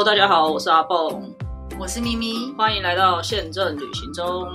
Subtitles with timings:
[0.00, 1.22] Hello，大家好，我是阿蹦，
[1.78, 4.48] 我是咪咪，欢迎来到宪政旅行中。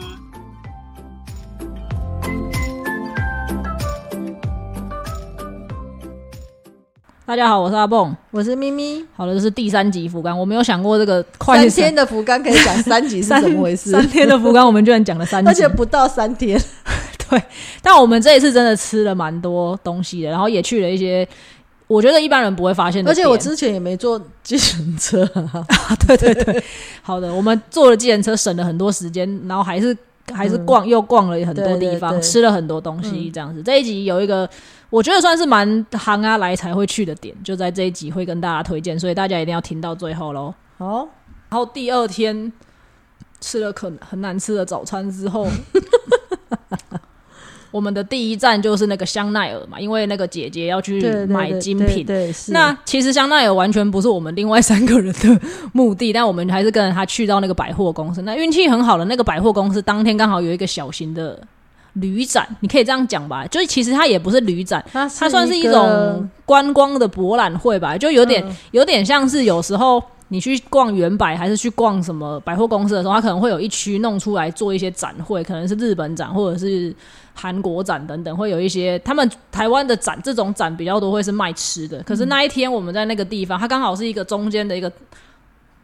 [7.27, 9.05] 大家好，我是阿蹦，我是咪咪。
[9.15, 13.91] 好了，这是第三集福冈，我没有想过这个快三天的福冈可以讲三集是 怎么回事？
[13.91, 16.59] 三天的福冈，我们居然讲了三集，而且不到三天。
[17.29, 17.43] 对，
[17.83, 21.27] 但我们这一次真的吃了蛮多东西的，然后也去了一些
[21.87, 23.11] 我觉得一般人不会发现的。
[23.11, 25.25] 而且我之前也没坐计程车，
[26.07, 26.63] 对对对。
[27.01, 29.95] 好的，我们坐了计程车，省了很多时间，然后还是
[30.33, 33.61] 还是逛，又逛了很多地方，吃了很多东西，这样子。
[33.61, 34.49] 这一集有一个。
[34.91, 40.53] 我觉得算是蛮行啊来才会去的点，就在这一集会跟大家推荐，所以大家一定要听到最后喽。
[40.77, 40.99] 好，
[41.49, 42.53] 然后第二天
[43.41, 45.47] 吃了可很难吃的早餐之后，
[47.75, 52.05] 我们的第一站就是那个香奈儿嘛，因为那个姐姐要去买精品。
[52.05, 55.41] 对，那其实香奈儿完全不是我们另外三个人的
[55.73, 58.21] 目的，但我们还是跟着他去到那个百货公司。
[58.21, 61.37] 那运气很好的那个百货公司，当天刚好有一个小型的。
[61.95, 70.03] 旅展，你可以这样讲吧，就是其实它也不是旅展，它算是一种观光的博览会吧，就有点有点像是有时候
[70.35, 76.93] 你去逛原百还是去逛什么百货公司的时候，它可能会有一区弄出来做一些展会，可能是日本展或者是
[77.33, 82.03] 韩国展等等，会有一些他们台湾的展，这种展比较多会是卖吃的。
[82.03, 84.91] 可是那一天我们在那个地方，它刚好是一个中间的一个。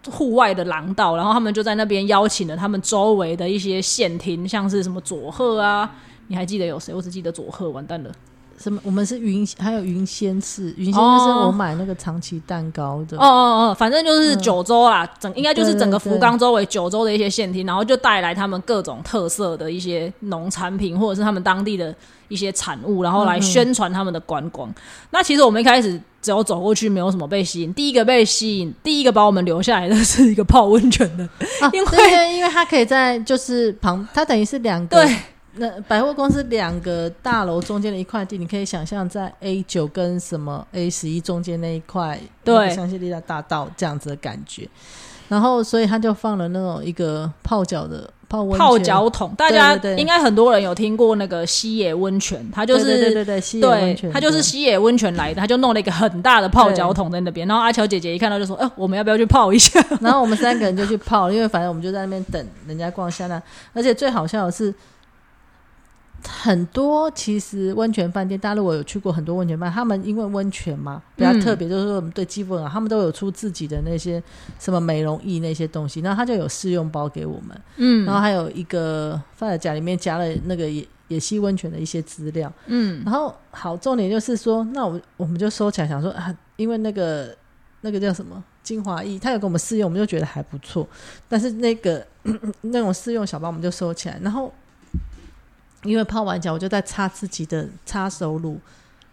[0.09, 5.87] 户外的廊道，然后他们就在那边邀请了他们周围的一些县厅，像是什么佐贺啊，
[6.25, 6.91] 你还记得有谁？
[6.91, 8.11] 我只记得佐贺，完蛋了。
[8.61, 8.79] 什么？
[8.83, 10.73] 我们是云，还有云仙寺。
[10.77, 13.17] 云仙寺是我买那个长崎蛋糕的。
[13.17, 21.93] 哦哦哦，反正就是九州啦，整应该就是整个福冈周围九州的一些县厅，然后就带来他们各种特色的一些农产品，或者是他们当地的
[22.27, 24.73] 一些产物，然后来宣传他们的观光。
[25.09, 27.73] 那其实我们一开始只有走过去，没有什么被吸引。
[27.73, 31.27] 第一个被吸引，第一个把我们留下来的是一个泡温泉的，
[31.73, 35.03] 因为因为它可以在就是旁，它等于是两个。
[35.03, 35.15] 对。
[35.55, 44.67] 那百货公司两个大楼中间的一块地，你可以想象在 A 九跟什么 A 十一中间那一块，对，香榭丽舍大道这样子的感觉。
[45.27, 57.47] 然后，所以他就放了那种一个泡脚的泡温泡脚桶，大家应该很多人有听过那个西野温泉，它就是对对对西野温泉，它就是西野温泉来的，他就弄了一个很大的泡脚桶在那边。
[57.47, 63.41] 然后阿乔姐姐一看到就说：“哎，我们要不要去泡一下？” 然后我们三个人就去泡，因为反正我们就在那边等人家逛下来。
[63.73, 64.73] 而且最好笑的是。
[66.27, 74.21] 很多其实温泉饭店，大家如果有去过很多温泉饭，他们因为温泉嘛比较特别，就是说我们对肌肤很好，他们都有出自己的那些
[74.59, 87.35] 什么美容液那些东西，然后他就有试用包给我们，嗯，然后还有一个放在家里面加了那个野野溪温泉的一些资料，嗯，然后好重点就是说，那我我们就收起来想说啊，因为那个
[87.81, 90.87] 那个叫什么精华液，他有给我们试用，我们就觉得还不错，
[91.27, 92.05] 但是那个
[92.61, 94.53] 那种试用小包我们就收起来，然后。
[95.83, 98.59] 因为泡完脚，我就在擦自己的擦手乳，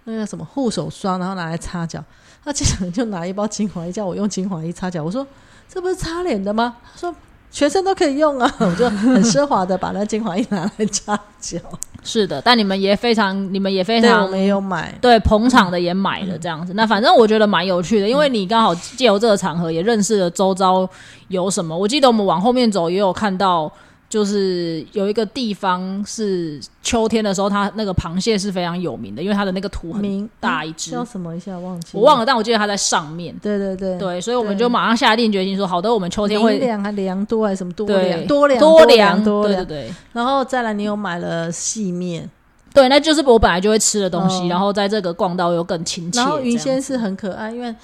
[0.04, 2.04] 那个什么护手霜，然后拿来擦脚。
[2.44, 5.02] 他经常就拿一包精华液叫我用精华液擦脚。
[5.02, 5.26] 我说
[5.68, 6.76] 这不是擦脸的吗？
[6.92, 7.14] 他说
[7.50, 8.54] 全身都可以用啊。
[8.58, 11.58] 我就很奢华的把那精华液拿来擦脚。
[12.04, 16.74] 是的，但你们也非常，你们也非常没有买，对捧场的也买了这样子。
[16.74, 20.88] 那反正我觉得蛮有趣的，因为你刚好借由这个场合也认识了周遭
[21.28, 21.76] 有什么。
[21.76, 23.72] 我记得我们往后面走也有看到。
[24.08, 30.90] 就是有一个地方是秋天的时候，它那个螃蟹是非常有名的，因为它的那个图很大一只。
[30.90, 31.90] 叫什么一下忘记？
[31.92, 33.36] 我忘了，但我记得它在上面。
[33.42, 39.64] 对对对对，所以我们就马上下定决心说，好的，我们秋天会凉还凉多还是什么多凉多凉多凉多凉？
[39.66, 39.94] 对对对。
[40.14, 42.30] 然后再来，你有买了细面，
[42.72, 46.18] 对，那就是我本来就会吃的东西，然后在这个逛到又更亲切。
[46.18, 47.74] 然后云仙是很可爱，因为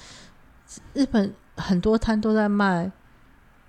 [0.93, 2.91] 日本很多摊都在卖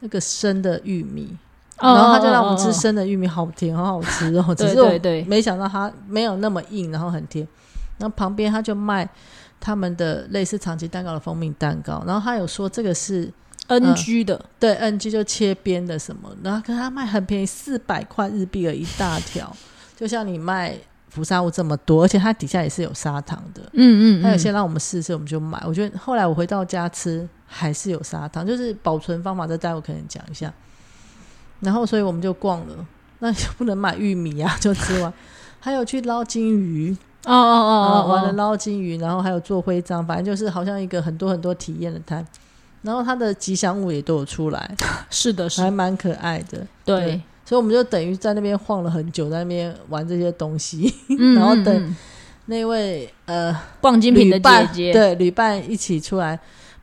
[0.01, 1.37] 那个生的玉米。
[1.79, 4.55] 然后他就让我们吃生的玉米，好甜，好好吃哦。
[4.57, 7.47] 只是我没想到它没有那么硬，然后很甜。
[7.99, 9.09] 然后旁边他就卖
[9.59, 13.33] 他们的类似长崎蛋糕的蜂蜜蛋糕，然后他有说这个是
[13.69, 16.31] NG 的，对 NG 就切边的什么。
[16.43, 19.51] 然后跟他卖很便宜，四百块日币的一大条，
[19.97, 20.77] 就像你卖
[21.09, 23.63] 福沙物这么多，而且它底下也是有砂糖的。
[23.73, 25.63] 嗯嗯，他有先让我们试试，我们就买。
[25.67, 30.53] 我觉得后来我回到家吃还是有砂糖，就是保存方法，这待会可能讲一下。
[31.61, 32.87] 然后，所以我们就逛了，
[33.21, 35.13] 那也不能买玉米啊，就吃完。
[35.59, 42.25] 还有去捞金鱼，哦哦哦哦，完了捞金鱼，然后还有做徽章，反正就是好像一个很多很多体验的摊。
[42.83, 44.77] 然后它的吉祥物也都有出来，
[45.11, 46.65] 是的，是还蛮可爱的。
[46.85, 50.95] 对，所以我们就等于在那边晃了很久，在那边玩这些东西，
[51.35, 51.97] 然后等
[52.45, 56.39] 那位呃逛精品的姐姐，对旅伴一起出来。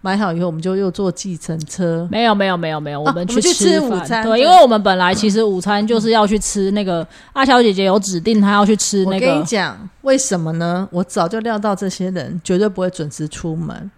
[0.05, 2.05] 买好以后，我们就又坐计程车。
[2.11, 10.85] 没有没有没有没有，我们去吃吃午，餐对因为我们本来其实午餐就是要去吃那个阿小姐姐有指定她要去吃那个我跟你讲，为什么呢？
[10.91, 13.89] 我早就料到这些人绝对不会准时出门。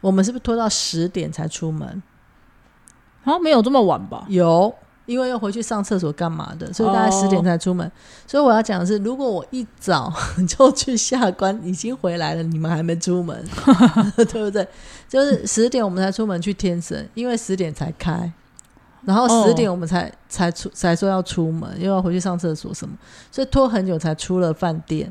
[0.00, 2.00] 我们是不是拖到十点才出门？
[3.24, 4.24] 好啊，没有这么晚吧？
[4.28, 4.72] 有，
[5.08, 7.90] 因为要回去上厕所干嘛的，所以大概哦十点才出门。
[8.26, 10.12] 所以我要讲的是，如果我一早
[10.46, 13.42] 就去下关，已经回来了，你们还没出门，
[14.14, 14.68] 对不对？
[15.08, 18.30] 就是十点我们才出门去天神，因为十点才开，
[19.06, 22.94] 然后哦十点我们才、才出才说要出门，又要回去上厕所什么，
[23.32, 25.10] 所以拖很久才出了饭店，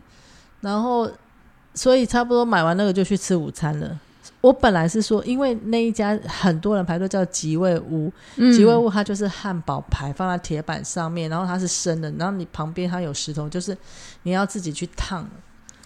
[0.61, 1.09] 然后
[1.73, 3.99] 所以差不多买完那个就去吃午餐了。
[4.41, 13.77] 我本来是说，因为那一家很多人排队叫吉味屋，嗯吉味屋它就是汉堡排放在铁板上面，然后它是生的，然后你旁边它有石头，就是
[14.23, 15.23] 你要自己去烫，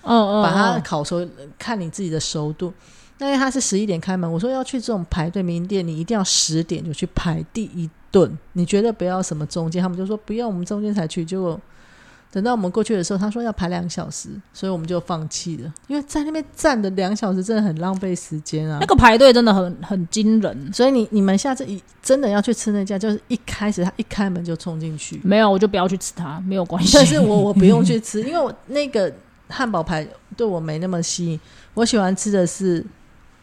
[0.03, 1.27] 哦哦，把它嗯烤熟，
[1.57, 2.73] 看你自己的熟度。
[3.17, 9.79] 那因为它是十一点开门，我说要去这种排队名店，你一定要十点就去排第一顿，你绝对不要什么中间。
[9.79, 11.23] 他们就说不要，我们中间才去。
[11.23, 11.59] 结果
[12.31, 18.87] 等到我们过去的时候，他说要排两小时，所以我们就放弃了，因为在那边站的两小时真的很浪费时间啊那。
[18.87, 20.73] 个排队真的很很惊人。
[20.73, 26.95] 所以你你们下次一真的要去吃那家，就是一开始他一开门就冲进去，没有，我就不要去吃它，没有关系。
[26.95, 29.13] 但是我我不用去 吃，因为我那个
[29.49, 30.07] 汉堡排
[30.37, 31.39] 对我没那么吸引。
[31.73, 32.81] 我喜欢吃的是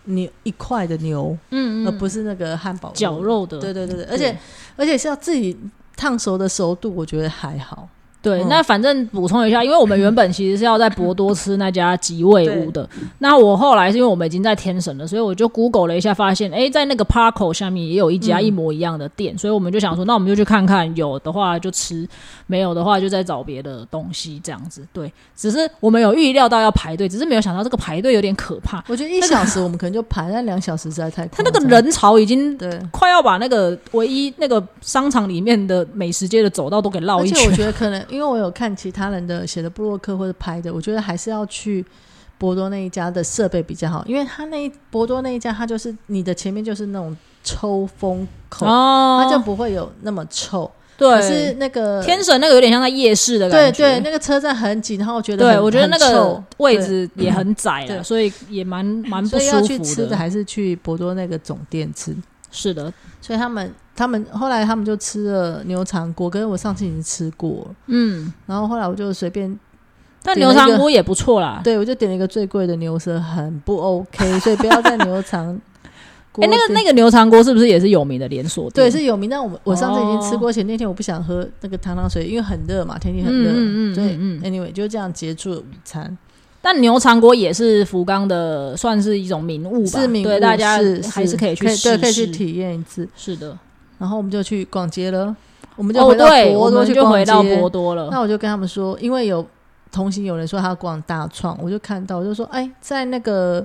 [0.05, 3.21] 牛一块的牛，嗯嗯，而不是那个汉堡绞。
[3.21, 4.39] 肉的，对对对对，而且
[4.77, 5.55] 而且是要自己
[5.95, 7.87] 烫熟的熟度，我觉得还好。
[8.21, 12.89] 对，嗯那反正补充一下，因为我们原本其实是要在博多吃那家吉味屋的。
[13.19, 22.07] 那我后来是因为我们已经在天神了，所以我就 Google 了一下，发现哎，在那个 Parko 下面也有一家嗯一模一样的店，所以我们就想说，那我们就去看看，有的话就吃，
[22.47, 24.87] 没有的话就再找别的东西这样子。
[24.93, 28.83] 对，只是我们有预料到要排队，只是没有想到这个排队有点可怕。
[28.89, 32.79] 我觉得一小时我们可能就排，但两小时实在太他那个人潮已经对。
[32.91, 37.39] 快要把那个唯一那个商场里面的美食街的走道都给绕一圈。
[37.39, 41.85] 而且我觉得可能，因为我有看其他人的写的布洛克或者拍的，我觉得还是要去
[42.37, 50.71] 博多那一家的设备比较好，因为他那一博多那一家，他就是你的前面就是那种抽风口，哦，它就不会有那么臭。
[50.97, 62.13] 对，可是那个天神那个有点像在夜市的感觉，对对，那个车站很紧，然后我觉得对我觉得那个位置也很窄所以也蛮蛮不所以要舒服去吃的还是去博多那个总店吃。
[62.51, 69.59] 是的，所以他们他们后来他们就吃了牛肠锅，可是我上次已经吃过了，嗯，然后后来我就随便
[70.23, 71.61] 但牛肠锅也不错啦。
[71.65, 75.47] 对我就点了一个最贵的牛舌，很不 OK，所以不要在牛肠
[76.31, 76.51] 锅 哎、点。
[76.51, 78.89] 那个那个牛肠锅是不是也是有名的连锁对？
[78.89, 86.17] 是有名，但我们我上次已经吃哦过，而且那天我不想喝那个汤汤水，因为很热嘛，天气很热，嗯嗯嗯所以嗯嗯 anyway 就这样结束了午餐。
[86.61, 89.91] 但牛肠锅也是福冈的，算是一种名物吧？
[89.93, 90.79] 对，是名物大家
[91.11, 91.73] 还是可以去可
[92.09, 93.09] 以去体验一次。
[93.17, 93.57] 是的，
[93.99, 95.37] 然后我们就去逛街了，
[95.77, 97.25] 我们就哦，回到博多们去逛街。
[97.25, 98.09] 就回到博多了。
[98.11, 99.47] 那我就跟他们说，因为有
[99.91, 103.65] 同行有人说他要逛大创，我就看到，我就说，哎，在那个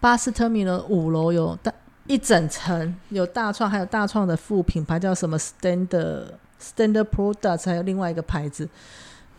[0.00, 1.72] 巴士 terminal 五楼有大
[2.06, 6.24] 一整层有大创，还有大创的副品牌叫什么 Standard
[6.62, 8.68] Standard Products，还有另外一个牌子。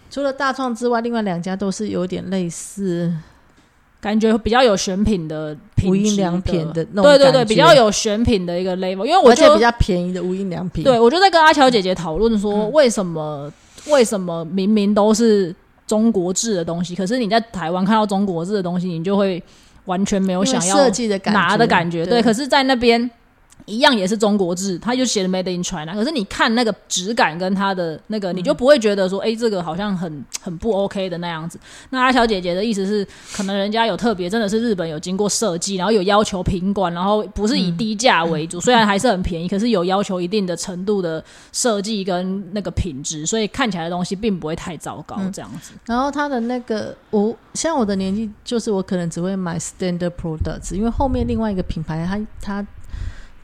[0.10, 3.14] 除了大创之外，另外两家都是有点类似
[4.00, 9.06] 感觉比较有选品的无印良品的那种对对对，比较有选品的一个 level。
[9.06, 10.84] 因为我就而且比较便宜的无印良品。
[10.84, 13.52] 对我就在跟阿乔姐姐讨论说，嗯为什么
[13.88, 15.54] 为什么明明都是
[15.86, 19.42] 中国制的东西，可是你在台湾看到中国制的东西，你就会
[19.86, 22.06] 完全没有想要设计的感觉拿的感觉。
[22.06, 23.10] 对，可是，在那边。
[23.68, 31.60] 一样也是中国制，它就写的 Made in China，可是你看那个质感跟它的那个，你就不会觉得说，哎、这个好像很很不 OK 的那样子。
[31.90, 33.06] 那阿小姐姐的意思是，
[33.36, 41.22] 可能人家有特别，真的是日本有经过设计，然后有要求品管，然后不是以低价为主，虽然还是很便宜，可是有要求一定的程度的
[41.52, 45.74] 设计跟那个品质，所以看起来的东西并不会太糟糕，这样子。
[45.86, 52.68] 然后它的那个，我像我的年纪，就是我可能只会买 Standard Products，因为后面另外一个品牌，它它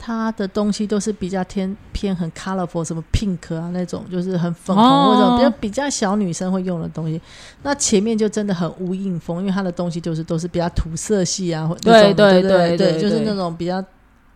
[0.06, 5.16] 它的东西都是比较偏偏很 colorful，什么 pink 啊那种，就是很粉红哦。
[5.16, 7.22] 或者比较比较小女生会用的东西。
[7.62, 13.00] 那前面就真的很无印风，因为它的东西就是都是比较土色系啊，对对对对？
[13.00, 13.82] 就是那种比较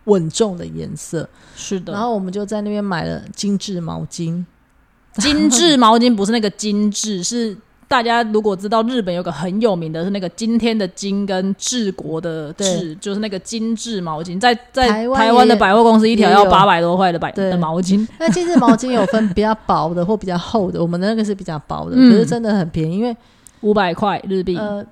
[0.05, 1.27] 稳重的颜色。
[1.57, 4.45] 是的，然后我们就在那边买了精致毛巾，
[5.19, 22.11] 精致毛巾不是那个精致，是大家如果知道日本有个很有名的是那个今天的金跟治国的治，就是那个精致毛巾，在在台湾的百货公司一条要八百多块的百的毛巾，那精致毛巾有分比较薄的或比较厚的，我们的那个是比较薄的，嗯。
[22.11, 23.15] 可是真的很便宜，因为
[23.61, 24.57] 五百块日币。
[24.57, 24.85] 呃，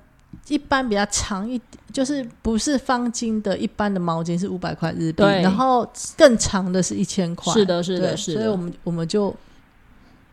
[0.48, 5.42] 一般比较长一点，就是不是方巾的一般的毛巾是五百块日币，对。
[5.42, 5.86] 然后
[6.16, 7.52] 更长的是一千块。
[7.52, 8.40] 是的是的是的。
[8.40, 9.34] 所以我们我们就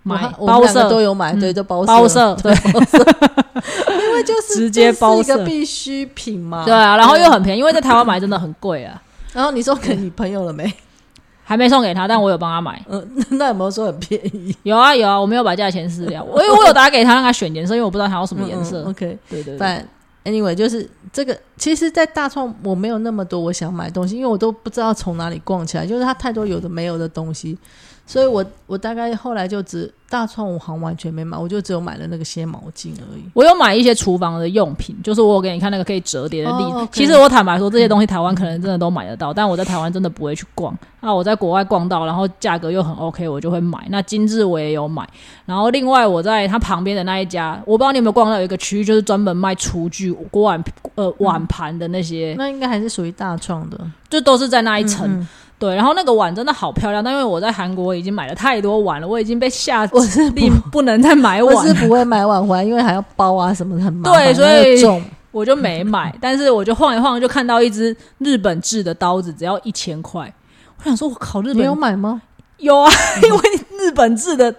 [0.03, 6.63] 买包色都有买，嗯对，都包包色， 色，对因为就是直接包色是一个必需品嘛。
[6.65, 9.01] 对啊，然后又很便宜，因为在台湾买真的很贵啊。
[9.33, 10.71] 然后你送给你朋友了没？
[11.45, 12.81] 还没送给他，但我有帮他买。
[12.87, 14.55] 嗯，那有没有说很便宜？
[14.63, 18.83] 有啊有啊，我没有把价钱私聊，我因为我有打给他让他选颜色，因为我不知道他要什么颜色。
[18.83, 19.85] OK，对对对，反
[20.23, 27.57] anyway 就是这个，其实，在大创我没有那么多我想买的东西，因为我都不知道从哪里逛起来，就是它太多有的没有的东西，
[28.05, 33.23] 所以我我大概后来就只大创我好像完全没买，我就只有买了那个些毛巾而已。
[33.33, 36.71] 我有买一些厨房的用品，就是我有给你看那个可以折叠的例子。
[36.71, 40.77] 哦，OK 其实我坦白说，这些东西台湾可能真的都买得到，但我在台湾真的不会去逛。
[40.99, 43.87] 那我在国外逛到，然后价格又很 OK，我就会买。
[43.89, 45.07] 那精致我也有买，
[45.45, 50.61] 然后另外我在它旁边的那一家，我不知道你有没有逛到有一个区域，就是专门卖厨具、锅碗
[50.95, 53.79] 呃碗盘的那些，那应该还是属于大创的
[54.09, 55.09] 就都是在那一层。
[55.09, 55.27] 嗯
[55.63, 64.21] 对，然后那个碗真的好漂亮，但因为我在韩国已经买了太多碗了，我已经被吓我是不不能再买碗了，是不会买碗回来，因为还要包啊什么的，很麻烦。
[64.25, 65.01] 对所以
[65.31, 66.13] 我就没买。
[66.19, 70.33] 但是我就晃一晃，就看到一只日本制的刀子，只要一千块。
[70.79, 72.21] 我想说，我靠，日你有本买吗？
[72.57, 72.91] 有啊，
[73.23, 73.39] 因为
[73.79, 74.53] 日本制的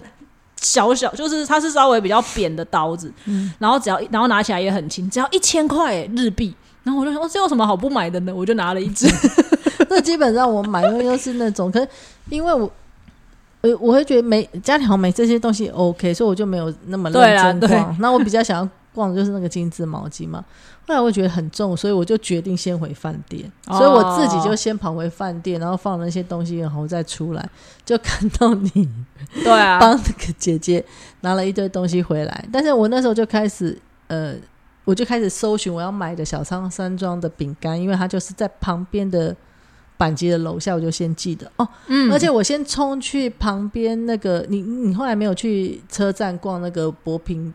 [0.56, 6.56] 小小，就是它是稍微比较扁的刀子，嗯然后只要然后拿起来也很轻，只要一千块欸日币。
[6.82, 8.34] 然后我就说，哦这有什么好不买的呢？
[8.34, 9.06] 我就拿了一只。
[9.90, 11.88] 那基本上我买的都是那种，可是
[12.30, 12.70] 因为我。
[13.62, 17.96] 我，我会觉得没家里好像没这些东西 OK，所以我就没有那么认真逛。
[17.98, 20.44] 那我比较想要逛的就是那个精致毛巾嘛。
[20.86, 27.48] 后来我觉得很重，所以我就决定先回饭店，哦所以我自己就先跑回饭店，然后放了那些东西，然后再出来，
[27.86, 28.86] 就看到你
[29.42, 30.84] 对啊，帮那个姐姐
[31.22, 32.44] 拿了一堆东西回来。
[32.52, 34.34] 但是我那时候就开始呃，
[34.84, 39.34] 我就开始搜寻我要买的小仓山庄的饼干，因为它就是在旁边的
[39.96, 41.68] 板机的楼下，我就先记得哦。
[41.86, 47.52] 嗯而且我先冲去旁边那个，你你后来没有去车站逛那个博平？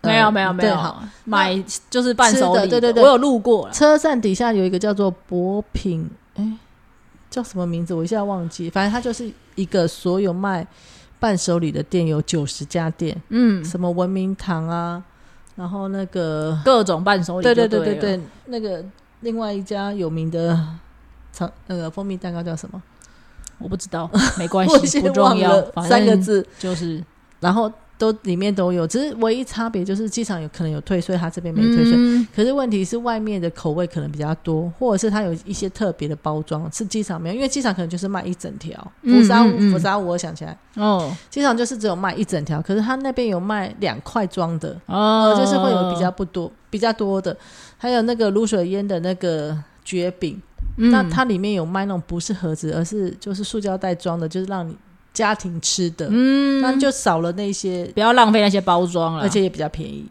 [0.00, 0.94] 呃没有没有没有
[1.24, 3.72] 买就是伴手礼对对对我有路过了。
[3.72, 6.58] 车站底下有一个叫做博品，哎，
[7.30, 7.94] 叫什么名字？
[7.94, 8.68] 我一下忘记。
[8.68, 10.66] 反正它就是一个所有卖
[11.20, 15.00] 伴手礼的店，有九十家店，嗯，什么文明堂啊，
[15.54, 18.84] 然后那个，各种伴手礼对对对对对，那个
[19.20, 20.58] 另外一家有名的
[21.32, 22.80] 长那个蜂蜜蛋糕叫什么？
[23.58, 27.02] 我不知道， 没关系，不重要三个字，就是
[27.40, 31.92] 然后都里面都有，只是唯一差别就是机场有可能有退税，他这边没退税。
[31.96, 38.92] 嗯可是问题是外面的口味可能比较多，或者是它有一些特别的包装，是机场没有，因为机场可能就是卖一整条。
[39.02, 47.36] 嗯福沙嗯嗯福沙，我想起来，哦机场就是只有卖一整条，可是他那边有卖两块装的，哦呃，就是会有比较不多、比较多的，
[47.76, 50.40] 还有那个卤水烟的那个绝饼，
[50.76, 50.90] 嗯。
[50.90, 54.76] 那它里面有卖那种不是盒子，而是就是塑胶袋装的，就是让你
[55.12, 60.06] 家庭吃的，嗯，那就少了那些，不要浪费那些包装了，而且也比较便宜，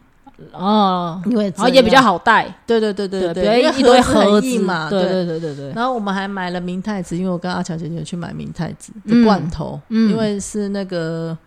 [0.52, 5.02] 哦，因为然后也比较好，带，对对对对对，因为盒盒子子很硬嘛，对。
[5.02, 9.22] 对对对对，然后我们还买了明太子，因为我跟阿乔姐姐去买明太子嗯。
[9.22, 10.12] 的罐头，嗯。
[10.12, 11.38] 因为是那个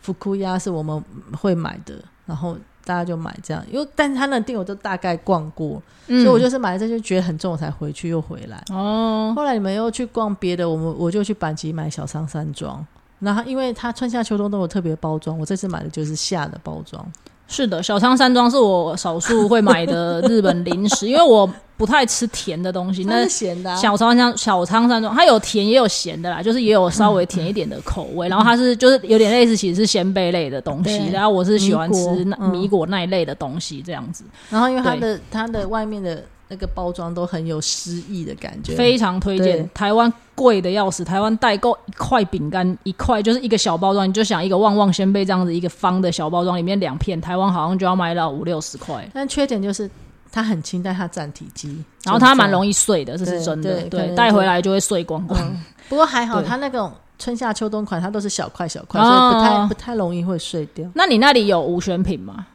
[0.00, 1.02] 福库鸭是我们
[1.40, 1.94] 会买的，
[2.26, 8.62] 然后大家就买这样，因为但是他那店我都大概逛过，所所以我就是买了这就觉得很重，我才回去又回来。
[8.70, 12.86] 哦，后来你们又去逛别的，我们我就去板集买小仓山庄。
[13.20, 17.06] 然后因为它春夏秋冬都有特别包装，我这次买的就是夏的包装。
[17.46, 23.04] 是的，小仓山庄是我少数会买的日本零食，因为我不太吃甜的东西。
[23.08, 28.28] 那是咸的、啊，小仓山小仓山庄它有甜也有咸的啦，就是也有稍微甜一点的口味。
[28.28, 31.10] 然后它是就是有点类似，其实是鲜贝类的东西。
[31.12, 39.70] 然后我是喜欢吃米果那一类的东西，这样子然后因为它的它的外面的那个包装都很有诗意的感觉，非常推荐对。
[39.72, 49.08] 台湾贵的要死，台湾代购一块饼干一块就是一个小包装，你就想一个旺旺仙贝这样子一个方的小包装，里面两片，台湾好像就要卖到五六十块。
[49.14, 49.90] 但缺点就是
[50.30, 52.70] 它很轻，但它占体积，然后它蛮容易。
[52.72, 53.82] 碎的，这是真的。
[53.88, 55.40] 对，带回来就会碎光光。
[55.40, 60.84] 嗯，不过还好，它那种春夏秋冬款，它都是小块小块，哦所以不太不太容易会碎掉。
[60.92, 62.46] 那你那里有无选品吗？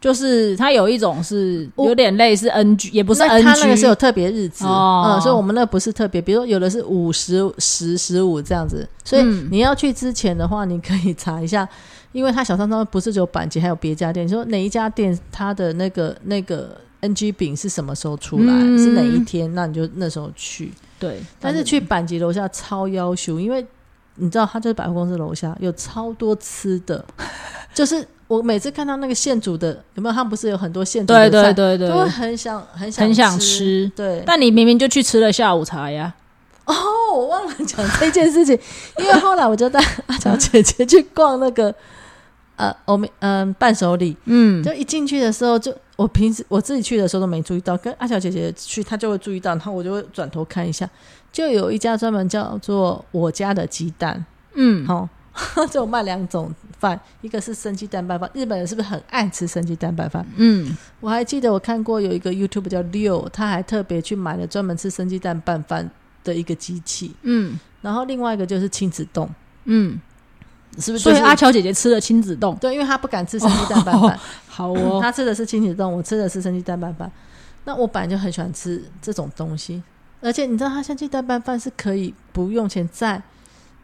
[0.00, 5.14] 就是它有一种是有点类似 NG，也不是 NG，它那个是有特别日子，哦。
[5.16, 11.68] 嗯，所以我们那不是特别，比如说有的是五十、十、十五这样子，所以嗯你要去之前的话，你可以查一下，
[12.12, 18.78] 因为它小商庄不是只有板级，还有别家店，你说哪一家店它的那个那个 NG 饼是什么时候出来，嗯。
[18.78, 20.72] 是哪一天，那你就那时候去。
[21.00, 23.64] 对，但是去板级楼下超要求，因为
[24.16, 27.04] 你知道，它就是百货公司楼下有超多吃的，
[27.72, 30.14] 就是我每次看到那个现煮的，有没有？
[30.14, 33.90] 他们不是有很多现煮的菜，对对对，都会很想很想很想吃。
[33.96, 36.14] 对，但你明明就去吃了下午茶呀。
[36.66, 36.74] 哦，
[37.12, 38.56] 我忘了讲这件事情，
[38.98, 41.74] 因为后来我就带阿乔姐姐去逛那个
[42.56, 45.74] 呃，我们嗯伴手礼，嗯，就一进去的时候就。
[45.98, 50.88] 我平时我自己去的时候都没注意到，跟阿乔姐姐去，她就会注意到，然后我就会转头看一下，
[51.32, 55.08] 就有一家专门叫做我家的鸡蛋，嗯，哦，
[55.70, 60.26] 就卖两种饭，一个是生鸡蛋拌饭，日本人是不是很爱吃生鸡蛋拌饭？
[60.36, 65.88] 嗯，我还记得我看过有一个 YouTube 叫六，他还特别去买了专门吃生鸡蛋拌饭
[66.24, 67.58] 的一个机器，嗯。
[67.80, 69.28] 然后另外一个就是亲子冻，
[69.64, 70.00] 嗯，
[70.78, 71.10] 是不是、就是？
[71.10, 74.18] 所以阿乔姐姐吃了亲子冻，对，因为她不敢吃生鸡蛋拌饭，
[74.48, 77.10] 好哦，她吃的是亲子冻，我吃的是生鸡蛋拌饭。
[77.64, 79.82] 那我本来就很喜欢吃这种东西，
[80.20, 83.22] 而且你知道，他生鸡蛋拌饭是可以不用钱再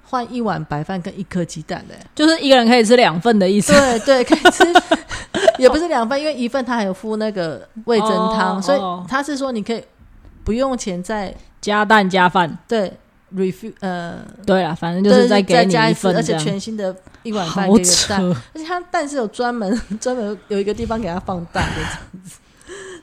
[0.06, 3.72] 换一碗白饭跟一颗鸡蛋的、就是一个人可以吃两份的意思。
[3.72, 4.64] 对对，可以吃，
[5.58, 9.82] 也不是两份，因为一份它还有附那个味增汤，哦所以哦他是说你可以
[10.44, 12.92] 不用钱再加蛋加饭，对
[13.34, 18.22] refill 呃，对啦，反正就是再给你加一份，而且全新的一碗饭好给一个蛋，
[18.54, 22.36] 而且它蛋是有专门 专门有一个地方给它放蛋的，这样子。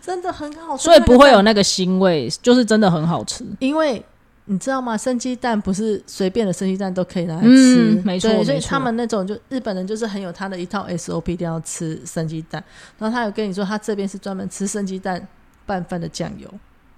[0.03, 3.45] 真的很好吃，所以不会有那个腥味，就是真的很好吃。
[3.59, 4.03] 因为。
[4.45, 4.97] 你知道吗？
[4.97, 12.61] 生鸡蛋不是随便的生鸡蛋都可以拿来嗯吃，没错所以他们那种就日本人就是很有他的一套 SOP，一定要吃生鸡蛋。
[12.97, 15.25] 然后他有跟你说，他这边是专门吃生鸡蛋
[15.65, 16.51] 拌饭的酱油，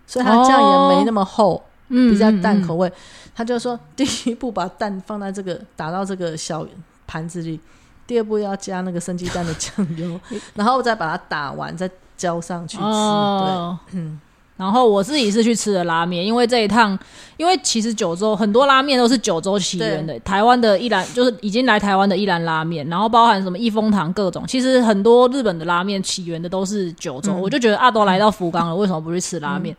[0.08, 2.92] 所以它的酱也没那么厚，嗯，比较淡嗯口味。
[3.36, 6.66] 他就说，第一步把蛋放在这个打到这个小
[7.06, 7.60] 盘子里，
[8.08, 10.20] 第二步要加那个生鸡蛋的酱油，
[10.56, 12.84] 然后再把它打完，再浇上去吃。
[12.84, 14.20] 哦，对，嗯，
[14.56, 16.98] 然后我自己是去吃的拉面，因为这一趟，
[17.38, 27.42] 因为其实九州很多拉面都是九州起源的，台湾的一兰就是已经来台湾的一兰拉面，然后包含什么益丰堂各种，其实很多日本的拉面起源的都是九州，嗯。
[27.42, 29.76] 我就觉得啊，都来到福冈了，为什么不去吃拉面？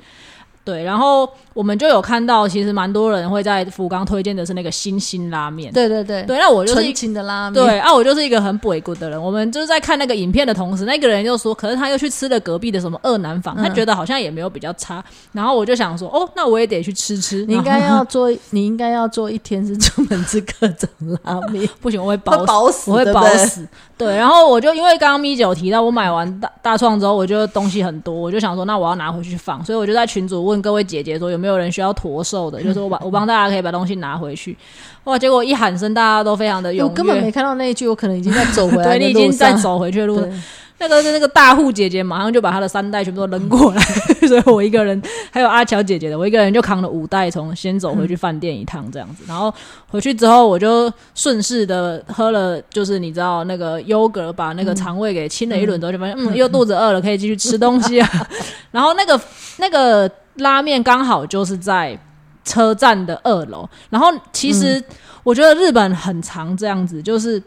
[0.65, 5.71] 对，然后我们就有看到，其实蛮多人会在福冈推荐的是那个星星拉面。
[5.75, 9.23] 对对对，对，那我就是一纯情的拉面，对啊，我就是一个很不为骨的人。
[9.23, 15.05] 我们就是在看那个影片的同时，那个人就说，可是他又去吃了隔壁的什么二南坊，他嗯觉得好像也没有比较差。
[15.33, 17.45] 然后我就想说，哦，那我也得去吃吃。
[17.45, 20.89] 你应该要做，你应该要做一天是专门吃各种
[21.25, 23.23] 拉面， 不行，我会会饱死，饱死，我会饱。
[23.37, 23.69] 死。
[23.97, 34.57] 对，然后我就因为刚刚咪姐有提到，我买完大大创之后，我就东西很多，我就想说，那我要拿回去放，所以我就在群主问各位姐姐说，有没有人需要驼兽的，就是我把我帮大家可以把东西拿回去。
[35.05, 40.43] 哇，结果一喊声，大家都非常的踊跃，我根本没看到那一句，我可能已经在走回来 对你已经在走回去的路上。
[40.77, 43.81] 那个那个大户姐姐马上就把她的三袋全部都扔过来，
[44.27, 49.23] 所以我一个人还有阿乔姐姐的，我一个人就扛了五袋，从先走回去饭店一趟这样子。
[49.29, 49.55] 然后
[49.89, 58.29] 回去之后，我就顺势的喝了，就是你知道那个优格，把那个肠胃给清了一轮之后，就发现嗯，又肚子饿了，可以继续吃东西啊。
[58.73, 59.19] 然后那个
[59.59, 61.99] 那个拉面刚好就是在
[62.45, 64.83] 车站的二楼，然后其实
[65.23, 67.43] 我觉得日本很常这样子，就是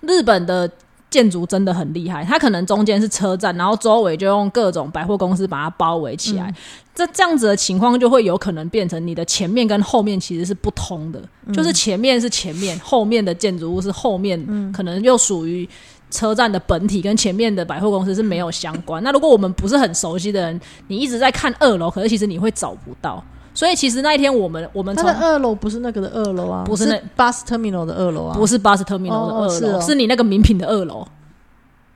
[0.00, 0.70] 日本的
[1.08, 6.54] 建筑真的很厉害，它可能中间是车站，然后周围就用各种百货公司把它包围起来。
[6.94, 15.68] 这这样子的情况就会有可能变成你的前面跟后面其实是不通的，就是前面是前面，后面的建筑物是后面，可能又属于。
[16.10, 19.02] 车站的本体跟前面的百货公司是没有相关。
[19.02, 23.22] 那如果我们不是很熟悉的人，你一直在看二楼，可是其实你会找不到。
[23.54, 29.80] 所以其实那一天我们我们从二楼不是那个的二楼啊，不是那 bus terminal 的二楼啊，不是 bus terminal 的二楼，哦是哦。
[29.80, 31.04] 是你那个名品的二楼，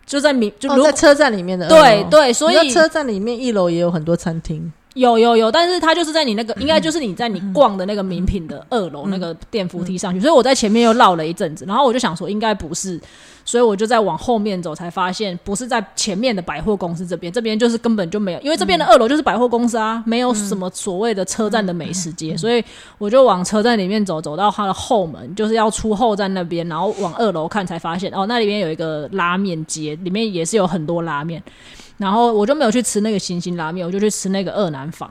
[0.05, 13.01] 就在名就哦，如、在车站里面的对对，所以车站里面一楼也有很多餐厅，有有有，但是它就是在你那个，应该就是你在你逛的那个名品的二楼那个电扶梯上去，所以我在前面又绕了一阵子，然后我就想说应该不是，
[13.43, 22.63] 所以我就在往后面走，才发现不是在前面的百货公司这边，这边就是根本就没有，因为这边的二楼就是百货公司啊，没有什么所谓的车站的美食街，所以
[22.99, 31.43] 我就往车站里面走，走到它的后门，就是要出后站那边，然后往二楼看，才发现哦，那里面有一个拉面街，里面也是有很多拉面。
[32.03, 35.09] 然后我就没有去吃那个星星拉面，我就去吃那个二南坊。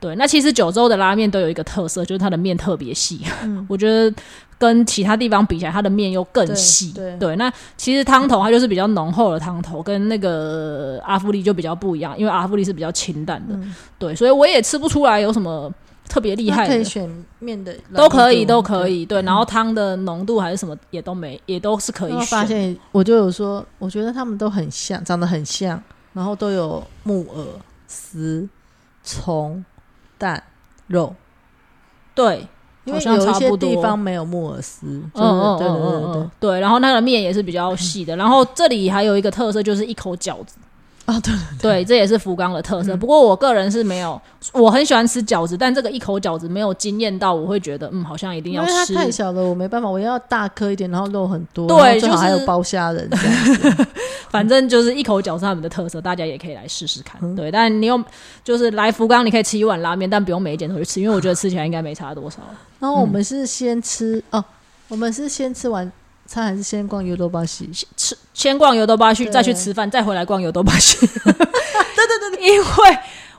[0.00, 3.20] 对，那其实九州的拉面都有一个特色，就是它的面特别细。
[3.68, 4.10] 我觉得
[4.56, 6.94] 跟其他地方比起来，它的面又更对细。
[7.18, 13.54] 对那其实汤头它就是比较浓厚的汤头，跟那个阿芙丽就比较不一样，因为阿芙丽是比较清淡的。
[13.98, 15.70] 对，所以我也吃不出来有什么
[16.08, 16.68] 特别厉害的。
[16.68, 18.88] 它可以选面的都可以，都可。
[18.88, 22.46] 以，对，然后汤的浓度还是什么也都没，也都是可以对然后发。
[22.46, 27.46] 现，我就有说，我觉得他们都很像，长得很像，然后都有木耳、
[27.86, 28.48] 丝、
[29.02, 29.64] 葱、
[30.18, 30.42] 蛋、
[30.86, 31.14] 肉，
[32.14, 32.46] 对，
[32.84, 40.56] 因为好像有一些地方没有木耳丝，就是嗯嗯对对嗯对对嗯嗯，对，然后那个面也是比较细的，然后这里还有一个特色就是一口饺子，
[41.10, 42.96] 啊对，对，这也是福冈的特嗯色。
[42.96, 44.20] 不过我个人是没有，
[44.52, 48.94] 我很喜欢吃饺子，但这个一口饺子没有惊艳到，我会觉得嗯，好像一定要因为它吃。
[48.94, 53.86] 太小了，我没办法，我要大颗一点，然后肉很多，对然后最好就是还有包虾仁这样子。
[54.30, 57.20] 反正就是一口饺子他们的特色，大家也可以来试试看。
[57.20, 58.04] 嗯对，但你用
[58.44, 62.38] 就是来福冈，你可以吃一碗拉面，但不用每一间都去吃，因为我觉得吃起来应该没差多少。
[62.78, 64.44] 然后我们是先吃哦，
[64.86, 65.90] 我们是先吃完
[66.30, 67.68] 餐还是先逛尤多巴西？
[67.96, 70.96] 吃先逛尤多巴西，再去吃饭，再回来逛尤多巴西。
[71.04, 72.64] 对对对对，因为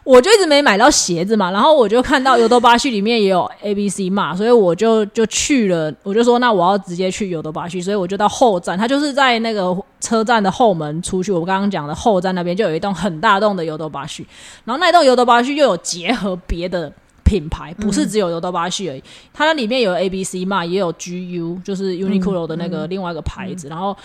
[0.03, 14.27] 我就一直没买到鞋子嘛，然后我就看到尤多巴西里面也有 A B C 嘛，所以我就就去了，我就说那我要直接去尤多巴西，所以我就到后站，它就是在那个车站的后门出去，我刚刚讲的后站那边就有一栋很大栋的尤多巴西，
[14.65, 16.91] 然后那栋尤多巴西又有结合别的。
[17.31, 23.95] 品牌不是只有游多巴西而已，它那里面有 A B C 嘛，也有 G U，就是 Uniqlo 的那个另外一个牌子，然后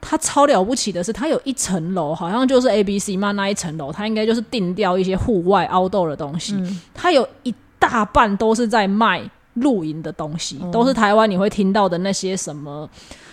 [0.00, 6.56] 它超了不起的是，它有一层楼，好像就是 A B C 嘛那一层楼，它应该就是定掉一些户外 outdoor 的东西，
[6.94, 9.20] 它有一大半都是在卖
[9.54, 12.88] 露营的东西，都是台湾你会听到的那些什么。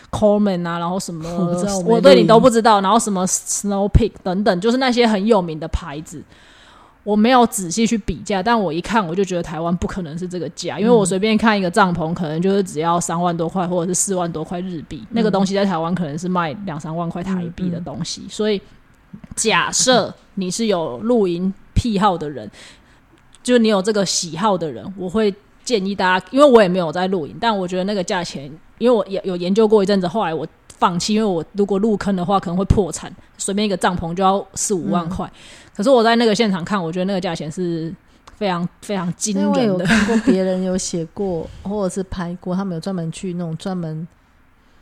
[0.09, 1.29] Coleman 啊，然后什么，
[1.85, 6.23] 我我对你都不知道，然后什么 Snow Peak 等等，就是那些很有名的牌子。
[7.07, 18.23] 我没有仔细去比价，但我一看我就觉得台湾不可能是这个价，因为我随便看一个帐篷，可能就是只要三万多块或者是四万多块日币，那个东西在台湾可能是卖两三万块台币的东西。
[18.27, 18.61] 所以
[19.37, 22.51] 假设你是有露营癖好的人，
[23.41, 30.45] 就你有这个喜好的人，我会建议大家，因为我也没有在露营，但我觉得那个价钱，因为我也有研究过一阵子，后来我
[30.77, 35.31] 放弃，因为我如果入坑的话可能会破产，随便一个帐篷就要四五万块。
[35.75, 37.93] 可是我在那个现场看，我觉得那个价钱是
[38.35, 39.85] 非常非常惊人的我有人的。
[39.85, 44.07] 看过别人有写过，或者是拍过，他们有专门去那种专门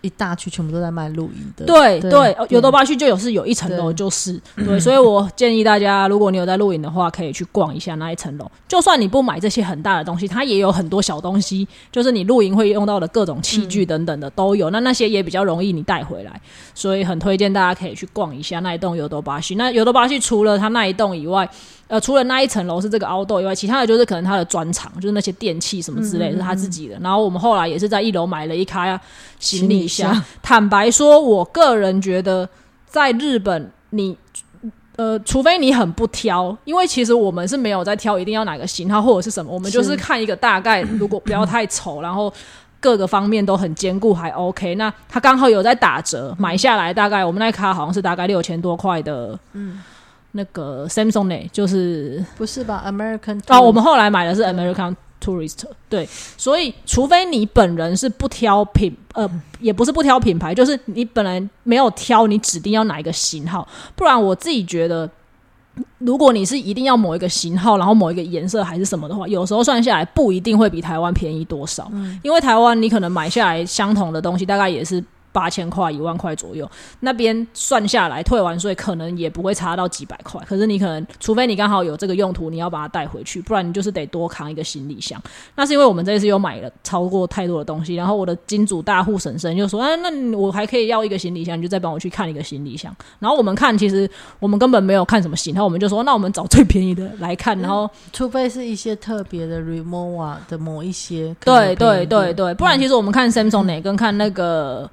[0.06, 1.66] 一大区全部都在卖露营的。
[1.66, 8.50] 对对有的巴区就有是有一层楼就是对，所以我建议大家，如果你有在露营的话，可以去逛一下那一层楼。
[8.68, 14.70] 就算你不买这些很大的东西，它也有很多小东西，就是你露营会用到的各种器具等等的都有。
[14.70, 16.40] 那那些也比较容易你带回来，
[16.74, 19.56] 所以很推荐大家可以去逛一下那一栋有多巴西。
[19.56, 21.50] 那有多巴西除了它那一栋以外，
[21.88, 26.98] 呃，除了那一层楼是这个凹豆以外，其他的就是可能他的专场，就是那些电器什么之类的是他自己的。
[27.02, 29.00] 然后我们后来也是在一楼买了一卡
[29.40, 30.12] 行李箱。
[30.12, 32.48] 李 箱坦白说，我个人觉得
[32.88, 34.18] 在日本你。
[34.98, 42.34] 呃，除非你很不挑，因为其实我们是没有在挑一定要哪个型号或者是什么，我们就是是看一个大概，如果不要太 丑，然后
[42.80, 44.74] 各个方面都很坚固，还 OK。
[44.76, 49.84] 那它刚好有在打折，买下来大概我们那卡好像是大概六千多块的，嗯，
[50.36, 65.10] 那个 Samsung 呢，就是不是吧？American 啊，我们后来买的是 American Tourist，对，所以除非你本人是不挑品，呃，也不是不挑品牌，就是你本来没有挑你指定要哪一个型号，不然我自己觉得。
[65.98, 71.92] 如果你是一定要某一个型号，然后某一个颜色还是什么的话，有时候算下来不一定会比台湾便宜多少，
[72.24, 75.04] 因为台湾你可能买下来相同的东西，大概也是
[75.36, 76.70] 八千块、一万块左右，
[77.02, 80.42] 那边算下来退完税可能也不会差到几百块。
[80.48, 85.22] 可是你可能，除非你刚好有这个用途，你要把它带回去，不然你就是得多扛一个行李箱。
[85.56, 104.90] 那是因为我们这一次又买了超过太多的东西，然后我的金主大户婶婶就说：“啊，那我还可以要一个行李箱，你就再帮我去看一个行李箱。”然后我们看，其实我们根本没有看什么型号，我们就说：“那我们找最便宜的来看。”然后除非是一些特别的 Remova 的某一些，对对对对，不然其实我们看 Samsung 哪跟看那个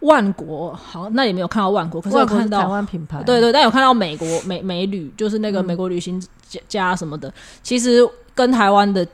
[0.00, 2.66] 万国，好，那也没有看到万国，可是有看到台。
[2.66, 7.32] 湾品牌，对对，但有看到美国美美旅，就是那个嗯美国旅行家家什么的，
[7.62, 8.00] 其实
[8.34, 9.06] 跟台湾的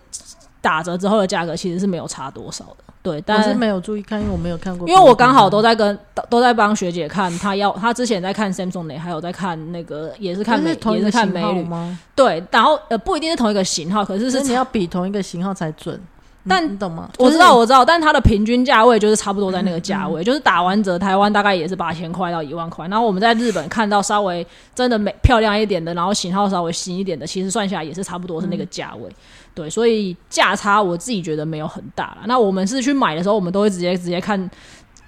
[0.60, 2.76] 打折之后的价格其实是没有差多少的。
[3.02, 11.96] 对，但是没有注意看，因为我没有看过，因为我刚好都在跟都都在帮学姐看，她要她之前在看 Samsung 内，还有在看那个也是看美也是看美旅，吗？
[12.16, 16.00] 对，然后呃不一定是同一个型号，可是是你要比同一个型号才准，
[16.46, 17.10] 你但你懂吗？
[17.18, 29.10] 我知道我知道，但它的平均价位就是差不多在那个价位，就是打完折，台湾大概也是八千块到一万块，然后我们在日本看到稍微真的美漂亮一点的，然后型号稍微新一点的，其实算下来也是差不多是那个价位。
[29.52, 32.18] 对，所以价差我自己觉得没有很大啦。
[32.26, 34.48] 那我们是去买的时候，我们都会直接直接看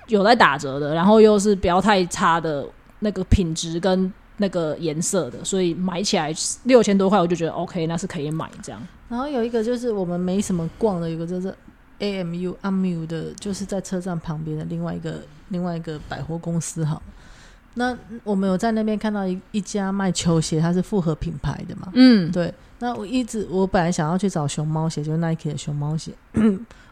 [0.08, 2.66] 有在打折的，然后又是不要太差的
[2.98, 8.80] 那个品质跟那个颜色的，所以买起来六千多块，我就觉得 OK，那是可以买这样。
[9.08, 11.54] 然后有一个就是我们没什么逛的，有个就是
[12.00, 17.00] AMU AMU 的，就是在车站旁边的另外一个另外一个百货公司哈。
[17.74, 21.90] 那我们有在那边看到一一家卖球鞋，它是复合品牌的嘛？
[21.94, 22.52] 嗯，对。
[22.80, 26.12] 那我一直我本来想要去找熊猫鞋，就是 Nike 的熊猫鞋。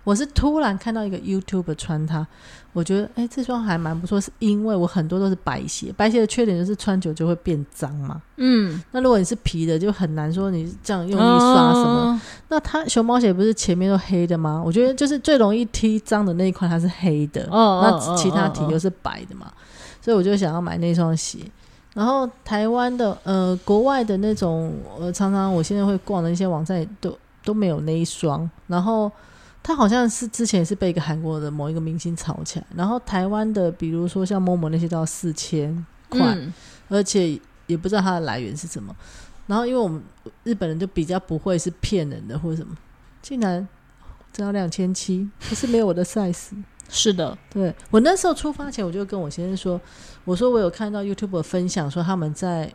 [0.06, 2.24] 我是突然看到一个 YouTube 穿它，
[2.72, 8.22] 我觉得哎、这双还蛮不错，是因为我很多都是白鞋，白鞋的缺点就是穿久就会变脏嘛。
[8.36, 12.12] 嗯，那如果你是皮的，就很难说你这样用力刷什么。
[12.12, 14.62] 嗯那它熊猫鞋不是前面都黑的吗？
[14.64, 19.52] 我觉得就是最容易踢脏的那一块它是黑的，哦那其他体有就是白的嘛，
[20.00, 21.40] 所以我就想要买那双鞋。
[21.94, 28.48] 然后台湾的呃国外的那种呃，常常我现在会逛的一些网站也都都没有那一双。
[28.68, 29.10] 然后
[29.66, 32.64] 它好像是之前也是被一个韩国的某一个明星炒起来。
[32.76, 36.54] 然后台湾的比如说像 MOMO 那些都要四千块，嗯
[36.88, 38.94] 而且也不知道它的来源是什么。
[39.48, 40.00] 然后因为我们
[40.44, 42.76] 日本人就比较不会是骗人的或者什么，
[43.20, 43.66] 竟然
[44.32, 46.50] 只要两千七，可是没有我的 size。
[46.88, 49.80] 是的，对我那时候出发前，我就跟我先生说，
[50.24, 52.72] 我说我有看到 YouTube 分享说他们在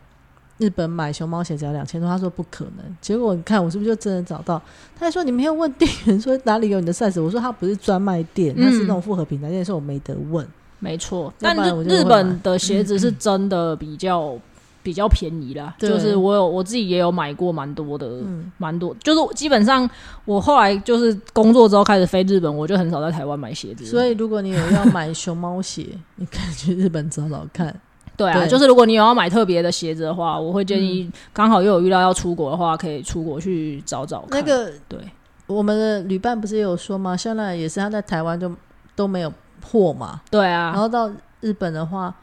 [0.62, 2.86] 日本买熊猫鞋只要两千多，他说不可能。
[3.02, 4.62] 结果你看我是不是就真的找到？
[4.96, 10.48] 他还说你没有问店员说哪里有你的 size，我说他不是专卖店，嗯他是那种复合品牌店，说我没得问。
[10.78, 11.34] 没错。
[11.40, 14.38] 但日本的鞋子是真的比较
[14.84, 18.96] 比较便宜啦，就是我有我自己也有买过蛮多的，嗯，蛮多。
[19.04, 19.90] 就是基本上
[20.26, 23.86] 我后来就是工作之后开始飞日本，我就很少在台湾买鞋子。
[23.86, 27.80] 所以如果你有要买熊猫鞋，你可以去日本找找看。
[28.18, 28.48] 对啊，对。
[28.48, 34.40] 就是如果你有要买特别的鞋子的话，我会建议刚好又有遇到要出国的话，可以出国去找找看。
[34.40, 35.00] 那个对，
[35.48, 37.16] 我们的旅伴不是也有说吗？
[37.16, 38.52] 香奈儿也是他在台湾就
[38.96, 42.14] 都没有货嘛，对啊，然后到日本的话，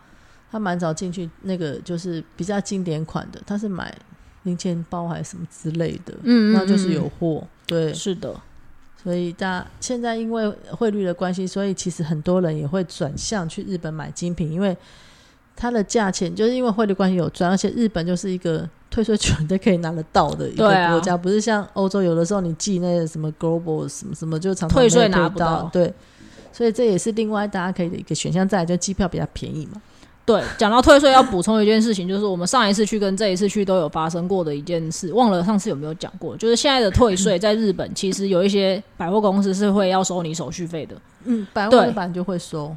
[0.50, 3.92] 他蛮早进去，那个就是比较经典款的，他是买
[4.44, 7.42] 零钱包还是什么之类的，嗯，嗯那就是嗯有货。
[7.66, 8.34] 对，是的，
[9.02, 14.76] 所以大家现在因为汇率的关系，所以其实很多人也会转向去日本买精品，因为
[15.58, 25.68] 它的价钱就是因为汇率关系有赚，而且日本就是一个退税绝对可以拿得到的一个国家，不是像欧洲有的时候你寄那个什么 global 什么什么就常常退税拿不到。
[25.72, 25.92] 对。
[26.50, 29.80] 所以这也是另外大家可以的一个选项，再来就机票比较便宜嘛。
[30.24, 41.92] 对，讲到退税，要补充一件事情，就是我们上一次去跟这一次去都有发生过的一件事，忘了上次有没有讲过，就是现在的退税 在日本，其实有一些百货公司是会要收你手续费的，嗯，百货对。
[41.92, 42.76] 公司就会收，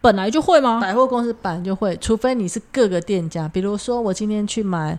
[0.00, 0.80] 本来就会吗？
[0.80, 4.98] 百货公司本来就会，除非你是各个店家，比如说我今天去买。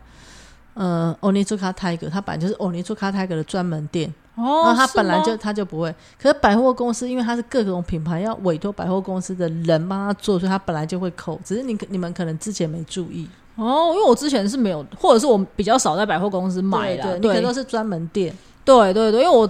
[0.76, 5.94] 呃，欧尼祖卡泰格，它本来就是 Onizuka Tiger 的专门店，哦那它本来就它就不会。
[6.22, 11.38] 可是百货公司，因为它是各种品牌，要委托百货公司的人帮他做，所以它本来就会扣。
[11.44, 18.34] 只是你你们可能之前没注意，哦，因为我之前是没有，或者是我比较少在百货公司买的，你可能都是专门店。
[18.64, 19.50] 对对对，因为我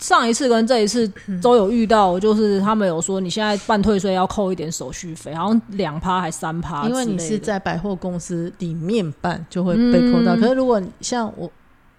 [0.00, 1.06] 上一次跟这一次
[1.40, 10.34] 都有遇到，就是他们有说你现在办退税要扣一点手续费，好像两趴还三趴因为你是在百货公司里面办，就会被扣到。
[10.34, 11.50] 嗯可是如果像我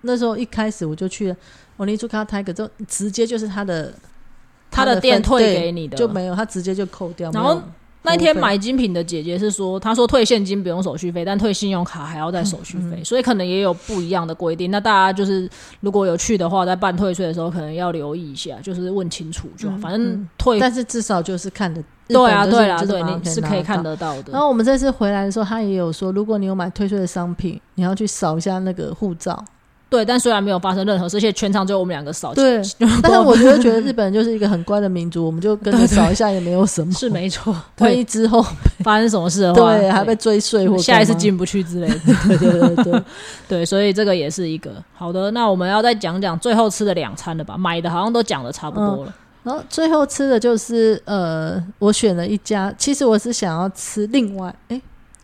[0.01, 1.35] 那时候一开始我就去了
[1.77, 3.93] 欧尼祖卡泰格，就直接就是他的
[4.71, 7.29] 他的店退给你的，就没有，他直接就扣掉。
[7.31, 7.61] 然后
[8.03, 14.71] 那天服务费买精品的姐姐是说，她说退现金不用手续费，但退信用卡还要再手续嗯费，所以可能也有不一样的规定。
[14.71, 15.49] 那大家就是
[15.81, 19.77] 如果有去的话，在办退税的时候，可能要留意一下，就是问清楚就好。
[19.77, 24.41] 嗯反正嗯退，但是至少就是看的，对啊，对啊，对，你是可以看得到的然。
[24.41, 29.43] 后我们这次回来的时候，他也有说，如果你有买退税的商品，你要去扫一下那个护照。
[29.91, 32.61] 对，但虽然没有发生任何事，而且全场只有我们两个扫，对，
[33.03, 36.93] 但是我就 觉得日本人就是一个很乖的民族，我们就跟着扫一下也没有什么。
[36.93, 37.53] 是没错。
[37.79, 38.41] 万，一之后
[38.85, 41.99] 发生什么事的话，对还被追税或下一次进不去之类的。
[42.25, 43.03] 对对对对，
[43.49, 45.29] 对，所以这个也是一个好的。
[45.31, 47.57] 那我们要再讲讲最后吃的两餐了吧？
[47.57, 49.13] 买的好像都讲的差不多了。
[49.43, 54.81] 然后最后吃的就是呃，我选了一家，其实我是想要吃另外哎。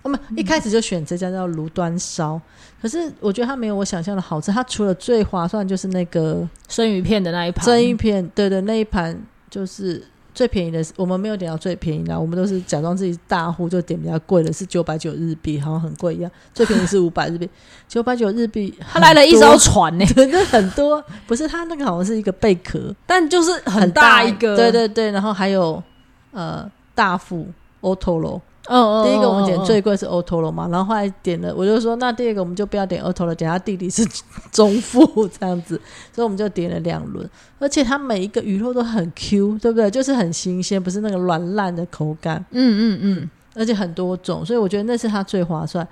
[0.07, 2.39] 我们一开始就选这家叫炉端烧，
[2.81, 4.53] 可是我觉得它没有我想象的好吃。
[4.53, 10.01] 它除了最划算就是那个生鱼片的那一盘，生鱼片，对对，那一盘就是
[10.33, 16.31] 最便宜的，我们没有点到最便宜的，我们都是假装自己是大户，就点比较贵的，是九百九日币，好像很贵一样。
[16.53, 17.49] 最便宜是五百日币，
[17.89, 24.55] 九百九日币，他来了一艘船呢、 真的很多，不是它那个好像是一个贝壳，但就是很大一个。
[24.55, 25.83] 对对对，然后还有
[26.31, 26.65] 呃
[26.95, 27.45] 大腹
[27.81, 34.05] Otoro，嗯，嗯嗯，第一个我们点嗯最贵是 Otoro 嘛，然后后来点了，我就说那第二个我们就不要点 Otoro，点他弟弟是
[34.51, 35.79] 中腹这样子，
[36.13, 39.89] 所以我们就点了两轮，而且它每一个鱼肉都很 Q，对不对？
[39.89, 45.87] 就是很新鲜，不是那个软烂的口感，嗯嗯嗯，而且很多种，所以我觉得那是它最划算。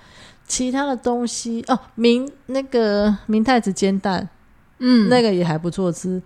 [0.48, 4.30] 其他的东西哦，明那个明太子煎蛋，
[4.78, 6.22] 嗯，那个也还不错吃。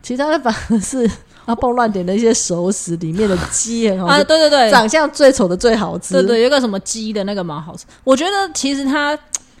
[0.00, 1.10] 其他的反而是
[1.46, 6.14] 阿蹦乱点的一些熟食里面的鸡很好 啊，吃，对对对，长相最丑的最好吃。
[6.14, 7.84] 对对，有一个什么鸡的那个蛮好吃。
[8.02, 9.18] 我觉得其实它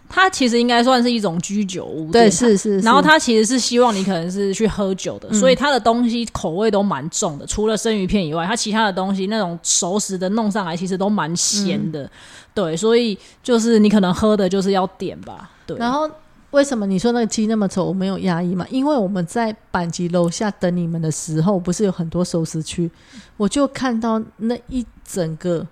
[0.08, 2.78] 它其实应该算是一种居酒屋，对，店是是。
[2.80, 7.46] 然后它其实是希望你可能是去喝酒的，嗯所以它的东西口味都蛮重的。
[7.46, 12.10] 除了生鱼片以外，它其他的东西那种熟食的弄上来，其实都蛮咸嗯的。
[12.54, 15.50] 对，所以就是你可能喝的就是要点吧。
[15.66, 16.08] 对，然后
[16.54, 17.84] 为什么你说那个鸡那么丑？
[17.84, 18.64] 我没有压抑嘛？
[18.70, 22.88] 因为我们在板级楼下等你们的时候，不是有很多熟食区，
[23.36, 25.66] 我就看到那一整个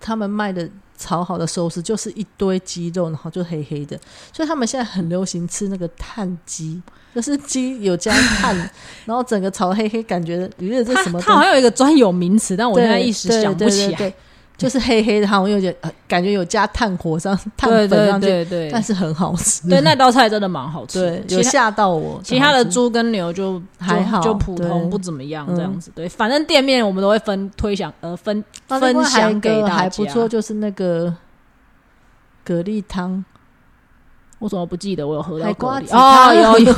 [0.00, 4.00] 他们卖的炒好的熟食，就是一堆鸡肉，然后就黑黑的。
[4.32, 6.80] 所以他们现在很流行吃那个炭鸡，
[7.14, 8.56] 就是鸡有加碳，
[9.04, 11.20] 然后整个炒黑黑，感觉你觉得这什么？
[11.20, 13.88] 它好像有一个专有名词，但我现在一时想不起来。
[13.88, 14.14] 对对对对
[14.56, 19.68] 就是黑黑的，好像有点、呃、感觉有加炭火上炭对对粉上去，对对但是很好吃。
[19.68, 21.18] 对，那道菜真的蛮好吃的。
[21.18, 22.18] 对，有吓到我。
[22.24, 25.90] 其他的猪跟牛就就还好就普通不怎么样嗯这样子。
[25.94, 31.14] 对，反正店面我们都会分推享呃分啊分享给大家还不错，就是那个
[32.44, 33.22] 蛤蜊汤，
[34.38, 35.84] 我怎么不记得我有喝到蛤蜊？
[35.86, 36.74] 哦，汤有有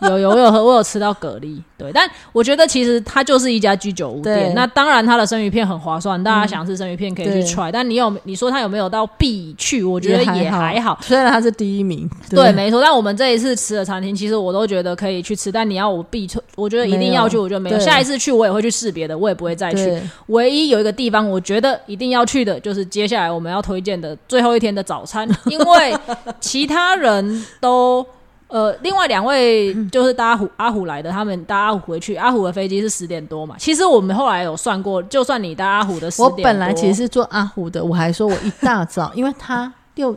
[0.10, 1.60] 有有我有喝，我有吃到蛤蜊。
[1.76, 4.52] 对，但我觉得其实它就是一家居酒屋店。
[4.54, 7.70] 那当然，它的生鱼片很划算，大家想吃生鱼片可以去对 try。
[7.70, 9.84] 但你有你说它有没有到必去？
[9.84, 10.98] 我觉得也还好。
[11.02, 12.80] 虽然它是第一名，对，没错。
[12.80, 15.52] 但我们这一次吃的餐厅，其实我都觉得可以去吃。
[15.52, 17.78] 但你要我必去，我觉得一定要去，我觉得没有。
[17.78, 20.00] 下一次去我也会去试别的，我也不会再去。
[20.28, 25.96] 唯一有一个地方，我觉得一定要去的，就是接下来我们要推荐的最后一天的早餐，因为
[26.40, 28.06] 其他人都。
[28.50, 33.54] 呃，另外两位就是搭阿虎阿虎来的，他们搭阿虎回去，阿虎的飞机是十点多嘛。
[33.58, 40.16] 其实我们后来有算过，就算你搭阿虎的十我点多，本来其实是坐阿虎的，我还说我一大早，因为他 六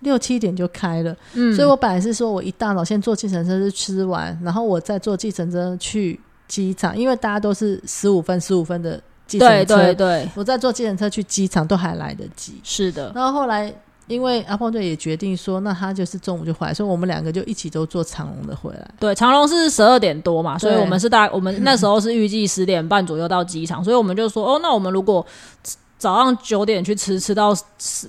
[0.00, 12.60] 六七点就开了，嗯，所以我本来是说我一大早先坐计程车是吃完，然后我再坐计程车去机场，因为大家都是十五分十五分的计程车对车，对对，我再坐计程车去机场都还来得及。
[12.62, 13.72] 是的，然后后来，
[14.12, 18.90] 因为阿胖队也决定说，那他就是中午就回来，所以我们两个就一起都坐长龙的回来。
[19.00, 25.24] 对，长龙是十二点多嘛，所以我们是大我们那时候是预计十点半左右到机场，所以我们就说，哦，那我们如果
[25.98, 27.54] 早上九点去吃，吃到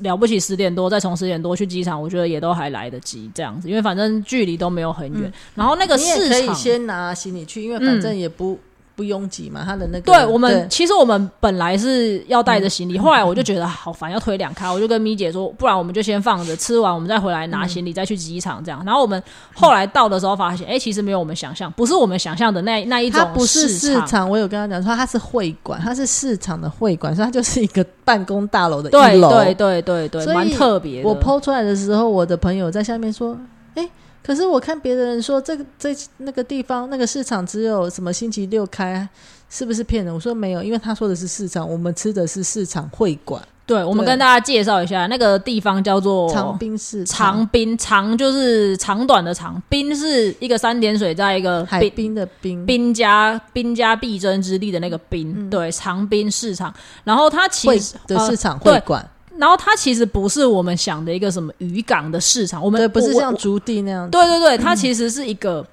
[0.02, 5.32] 了不起十点多，再从十点多去机场，我觉得也都还来得及这样子，因为反正距离都没有很远。
[5.54, 8.60] 然后那个市可以场，先拿行李去，因为反正也不、
[8.96, 9.64] 不拥挤嘛。
[9.66, 18.84] 他的那个，对我们其实我们本来是要带着行李，后来我就觉得好烦，要推两开，我就跟咪姐说，不然我们就先放着，吃完我们再回来拿行李，再去机场这样。
[18.86, 19.22] 然后我们
[19.54, 24.30] 后来到的时候发现，哎、其实没有我们想象，不是我们想象的那那一种它不是市场。
[24.30, 29.30] 我有跟他讲说它是会馆，它是市场的会馆，所以它就是一个办公大楼的对一楼。
[29.30, 31.10] 对对对对，对蛮特别的。
[31.10, 33.38] 我剖出来的时候，我的朋友在下面说
[33.76, 33.90] ：“哎、
[34.26, 39.08] 可是我看别的人说这个这那个地方那个市场只有什么星期六开，
[39.50, 43.42] 是不是骗人？”我说没有，因为他说的是市场，我们吃的是市场会馆。
[43.66, 47.38] 对，我们跟大家介绍一下，那个地方叫做长滨市场。
[47.38, 52.66] 长滨，长就是长短的长，滨是一个三点水在一个滨海滨的滨。
[52.66, 56.74] 兵家兵家必争之地的那个兵，对，长滨市场。
[57.06, 64.10] 然后它其实的市场呃会馆，然后它其实不是我们想的一个什么渔港的市场，我们对，不是像竹地那样。
[64.10, 65.66] 对对对，它其实是一个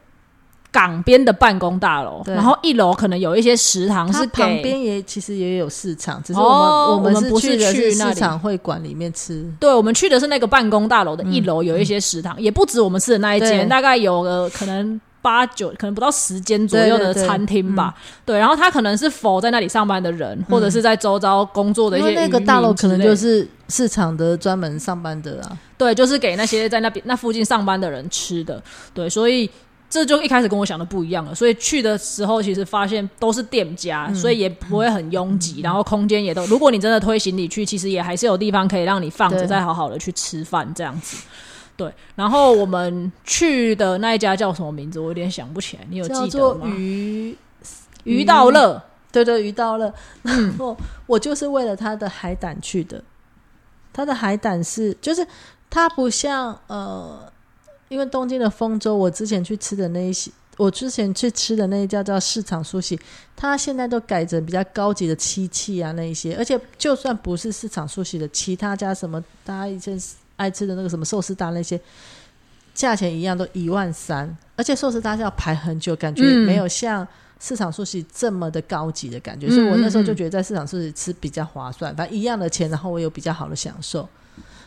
[0.72, 4.26] 港边的办公大楼，然后一楼可能有一些食堂是。
[4.28, 9.44] 旁边也其实也有市场，只是我们、哦我们不是去市场会馆里面吃。
[9.58, 17.94] 对，我们去的是那个办公大楼的一楼，有一些食堂，也不止我们吃的那一间，大概有个可能八九，可能不到十间左右的餐厅吧。
[18.24, 28.62] 对，然后他可能是否在那里上班的人，或者是在周遭工作的一因些为那个大楼可能就是市场的专门上班的啊，对，就是给那些在那边那附近上班的人吃的。
[28.94, 29.48] 对，所以
[29.88, 31.34] 这就一开始跟我想的不一样了。
[31.34, 41.16] 所以去的时候，其实发现都是店家，嗯所以也不会很拥挤，然后空间也都，如果你真的推行李去，其实也还是有地方可以让你放着，再好好的去吃饭这样子。
[41.80, 45.00] 对，然后我们去的那一家叫什么名字？
[45.00, 46.66] 我有点想不起来，你有记得叫做吗？
[46.76, 47.34] 鱼
[48.04, 49.90] 鱼道乐，对对，鱼到了。
[50.24, 53.02] 嗯然后我就是为了它的海胆去的。
[53.94, 55.26] 它的海胆是，就是
[55.70, 57.32] 它不像呃，
[57.88, 63.00] 因为东京的丰州，我之前去吃的那一些，我之前去吃的那一家叫市场苏西，
[63.34, 69.98] 它现在都改成比较高级的漆器啊那一些，而且就算不是市场苏西的，其他家什么大家以前
[70.40, 71.78] 爱吃的那个什么寿司大那些。
[72.72, 77.06] 价钱一样都一万三，而且寿司大是要排很久，感觉嗯没有像
[77.40, 84.08] 市场寿司这么的高级的感觉，嗯所以我那时候就觉得在市场寿司吃比较划算，反正一样的钱，然后我有比较好的享受。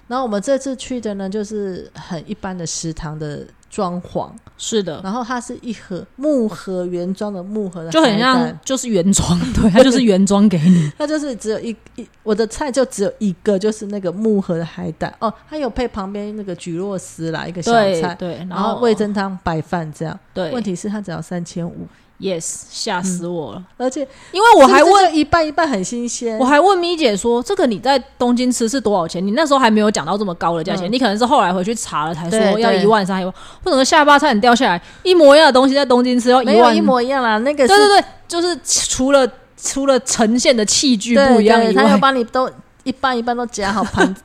[0.08, 15.12] 然后我们这次去的呢，就是很一般的食堂的装潢，是的，然后它是一盒木盒原装的木盒的，就很像，就是原装， 对，它就是原装给你， 它就是只有一一我的菜就只有一个，就是那个木盒的海胆。
[15.18, 21.88] 哦，它有配旁边那个菊络丝啦，一个小菜，对，然后味增汤、白饭这样，对，问题是它只要三千五。
[22.20, 23.64] Yes，吓死我了！
[23.76, 33.26] 而且因为我还问一半一半很新鲜，我还问咪姐说：“这个你在东京吃是多少钱？”你那时候还没有讲到这么高的价钱，你可能是后来回去查了才说要一万三。
[33.26, 33.34] 为
[33.66, 34.82] 什么下巴差点掉下来？
[35.04, 37.38] 一模一样的东西在东京吃要一万，一模一样啦。
[37.40, 42.50] 那个对对对，就是除了除了呈现的器具不一样以外，他要帮你都
[42.84, 44.16] 一半一半都夹好盘。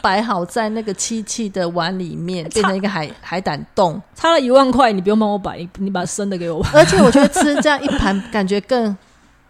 [0.00, 6.64] 摆好在那个漆器的碗里面， 变成一个海海胆冻，差了一万块，你不用帮我摆，你把生的给我。
[6.72, 8.96] 而且我觉得吃这样一盘，感觉更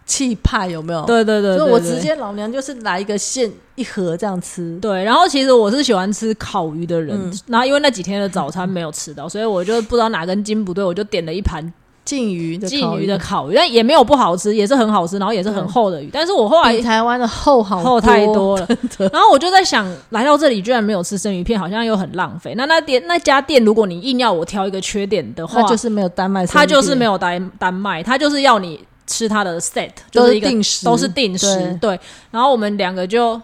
[0.05, 1.05] 气派，有没有？
[1.05, 4.77] 对对对，所以我直接老娘就是来一个现一盒这样吃。
[4.79, 7.17] 对，然后其实我是喜欢吃烤鱼的人，
[7.47, 11.73] 然后因为那几天的早餐没有吃到，所以我就不知道哪根筋不对，我就点了一盘。
[12.07, 16.09] 鲫鱼的鲫鱼的烤鱼，但也没有不好吃，也是很好吃，然后也是很厚的鱼。
[16.13, 18.67] 但是我后来台湾的厚好厚太多了。
[19.11, 22.53] 然后我就在想，来到这里居然没有吃生鱼片，好像又很浪费。
[22.55, 31.77] 那那店那家店，如果你硬要我挑一个缺点的话，就是没有丹麦，它就是没有单丹麦，它就是要你吃它的 set，就是一个定时，都是定时。
[31.81, 31.99] 对。
[32.31, 33.41] 然后我们两个就。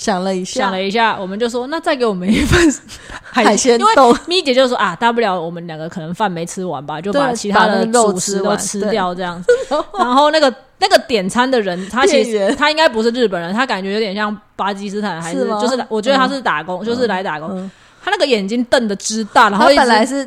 [0.00, 2.58] 想了一下，想了一下，我们就说，那再给我们一份
[3.22, 3.78] 海鲜。
[3.94, 4.16] 冻。
[4.26, 9.52] 咪姐就说啊，大不了我们两个可能饭没吃完吧，就把其他的肉食都吃掉这样子。
[9.98, 17.70] 然后那个那个点餐的人，他其实他应该不是日本人，他感觉有点像巴基斯坦，还是就是我觉得他是打工，就是来打工。
[18.02, 20.26] 他那个眼睛瞪的之大，然后本来是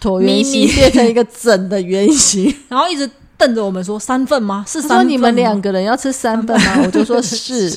[0.00, 3.10] 椭圆形变成一个整的圆形， 然后一直。
[3.40, 4.62] 瞪着我们说三份吗？
[4.68, 5.08] 是三？
[5.08, 6.82] 你们两个人要吃三份吗？
[6.84, 7.70] 我就说 是，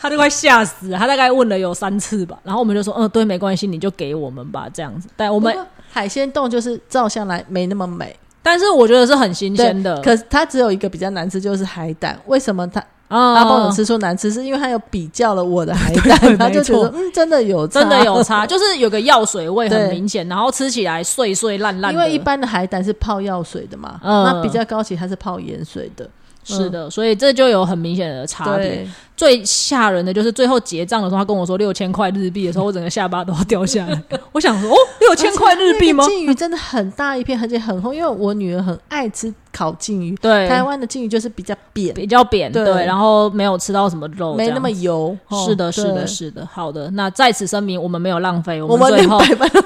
[0.00, 0.98] 他就快吓死了。
[0.98, 5.08] 他大概问了有三次吧，然后我们就说，嗯，对，没关系，你就给我们吧，这样子。
[5.14, 5.54] 但我们
[5.92, 10.00] 海鲜冻就是照相来没那么美，但是我觉得是很新鲜的。
[10.00, 12.18] 可是它只有一个比较难吃，就是海胆。
[12.26, 12.82] 为什么它？
[13.08, 21.92] 阿邦有吃出难吃，是因为他有比较了我的海胆， 他 就觉得嗯，真的有真的有差， 就是有个药水味很明显，然后吃起来碎碎烂烂。
[21.92, 26.08] 因为一般的海胆是泡药水的嘛，那比较高级它是泡盐水的。
[26.56, 28.88] 是的，所以这就有很明显的差别。
[29.16, 34.00] 最吓人的就是最后结账的时候，他跟我说六千块日币的时候，我整个下巴都要掉下来。
[34.30, 36.04] 我想说，哦，六千块日币吗？
[36.04, 37.92] 鲫鱼真的很大一片，而且很厚。
[37.92, 45.16] 因为我女儿很爱吃烤鲫鱼，对，台湾的鲫鱼就是比较扁，比较扁，对，然后没有吃到什么肉，没那么油。
[45.44, 46.46] 是的，是的，是的。
[46.52, 49.20] 好的，那在此声明，我们没有浪费，我们最后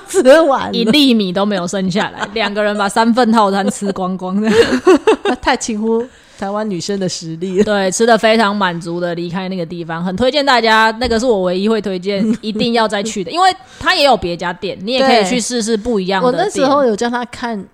[0.08, 4.50] 吃完一粒米都没有剩下来，两个人把三份套餐吃光光的，
[5.42, 6.02] 太轻忽。
[6.42, 10.90] 台湾女生的实力，对，吃的非常满足的离开那个地方，很推荐大家。
[10.98, 16.26] 那个是我唯一会推荐， 一定要再去的，因为它也有别家店，你也可以去试试不一样的。
[16.26, 17.64] 我那时候有叫他看，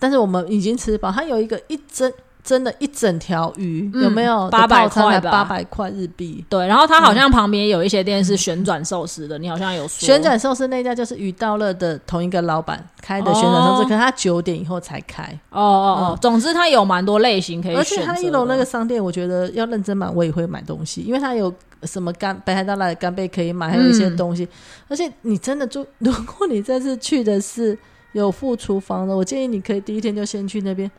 [0.00, 2.12] 但是我们已经吃饱，他有一个一针。
[2.48, 5.30] 真的，一整条鱼有没有八百块吧？
[5.30, 6.42] 八百块日币。
[6.48, 10.06] 对，然后它好像旁边有一些店是旋转寿司的，你好像有说。
[10.06, 15.22] 旋转寿司那家就是鱼道乐的同一个老板开的旋转寿司，可是他九点以后才开。
[15.50, 17.78] 哦哦哦，总之它有蛮多类型可以选。
[17.78, 24.48] 而且它一楼那个商店，我觉得要认真买，我也会买东西，因为它有什么干北海道来的干贝可以买，还有一些东西。
[24.88, 27.78] 而且你真的就， 如果你这次去的是
[28.12, 30.90] 有副厨房的，我建议你可以第一天就先去那边，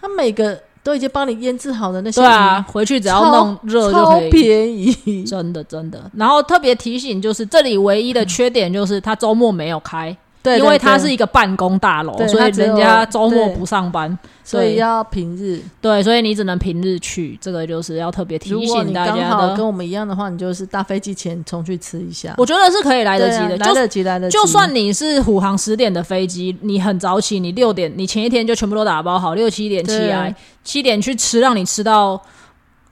[0.00, 0.58] 它每个。
[0.84, 6.08] 都已经帮你腌制好的那些，对啊，回去只要弄热就可以，便宜，真的真的。
[6.14, 10.16] 然后特别提醒，就是这里唯一的缺点就是它周末没有开。
[10.44, 15.58] 对，因为它是一个办公大楼，所以人家周末不上班，所以要平日。
[15.80, 19.56] 对，所以你只能平日去，这个就是要特别提醒大家的。
[19.56, 22.34] 跟我们一样的话，你就是搭飞机前冲去吃一下。
[22.36, 24.36] 我觉得是可以来得及的，来得及，来得及。
[24.36, 32.20] 就算你是虎航十点的飞机，你很早起，你六点，你前一天就全部都打包好，六七点起来，七点去吃，让你吃到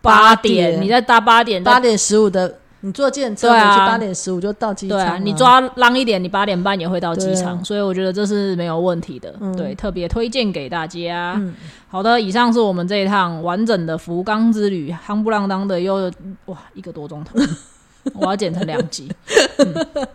[0.00, 2.60] 八点，你再搭八点，八点十五的。
[2.84, 4.98] 你坐电车回去八点十五就到机场。
[4.98, 9.32] 对啊，你抓浪一点，你八点半也会到机场，所以我觉得这是没有问题的。
[9.56, 11.40] 对，特别推荐给大家。
[11.88, 16.10] 好的，以上是我们这一趟完整的福冈之旅，夯不啷当的又
[16.46, 17.38] 哇一个多钟头，
[18.18, 19.08] 我要剪成两集，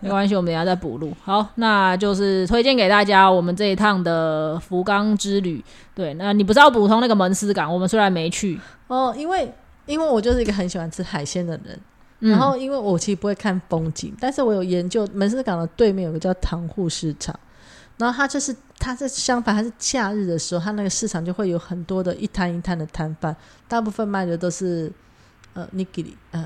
[0.01, 1.13] 没关系，我们等下再补录。
[1.23, 5.63] 好，那就是推荐给大家我们这一趟的福冈之旅。
[5.95, 7.73] 对，那你不是要补充那个门司港？
[7.73, 9.53] 我们虽然没去哦，因为
[9.85, 11.79] 因为我就是一个很喜欢吃海鲜的人。
[12.19, 17.39] 然后，因为我其实不会看风景，但是我有研究门市港的对面有个叫塘户市场，
[17.97, 23.35] 然后它就是它是相反，它是假日的时候，它那个市场就会有很多的一摊一摊的摊贩，
[23.67, 24.91] 大部分卖的都是
[25.53, 26.43] 呃尼基里呃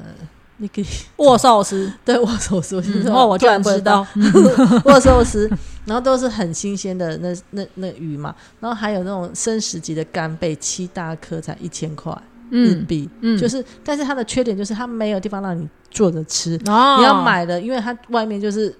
[0.58, 2.76] 尼基里握寿司， 对握寿司，
[3.10, 4.06] 哦，我居然知道。
[4.86, 5.50] 握寿司，
[5.86, 12.16] 然后都是很新鲜的那那那鱼嘛，然后还有那种生食级的干贝，七大颗才一千块
[12.52, 18.76] 日嗯币，嗯，就是，但是它的缺点就是它没有地方让你坐着吃，哦，你要买的，因为它外面就是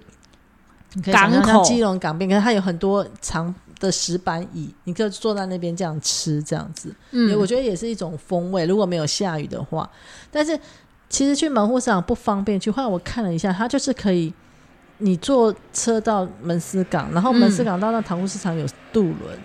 [1.12, 1.64] 港口。
[1.64, 8.64] 基隆港边，可是它有很多长的石板椅，你可以坐在那边这样吃，这样子，嗯，我觉得也是一种风味。
[8.66, 9.90] 如果没有下雨的话，
[10.30, 10.56] 但是
[11.08, 14.32] 其实去门户市场不方便去，后来我看了一下，它就是可以。
[14.98, 19.36] 你坐车到门司港，然后门司港到那塘沽市场有渡轮，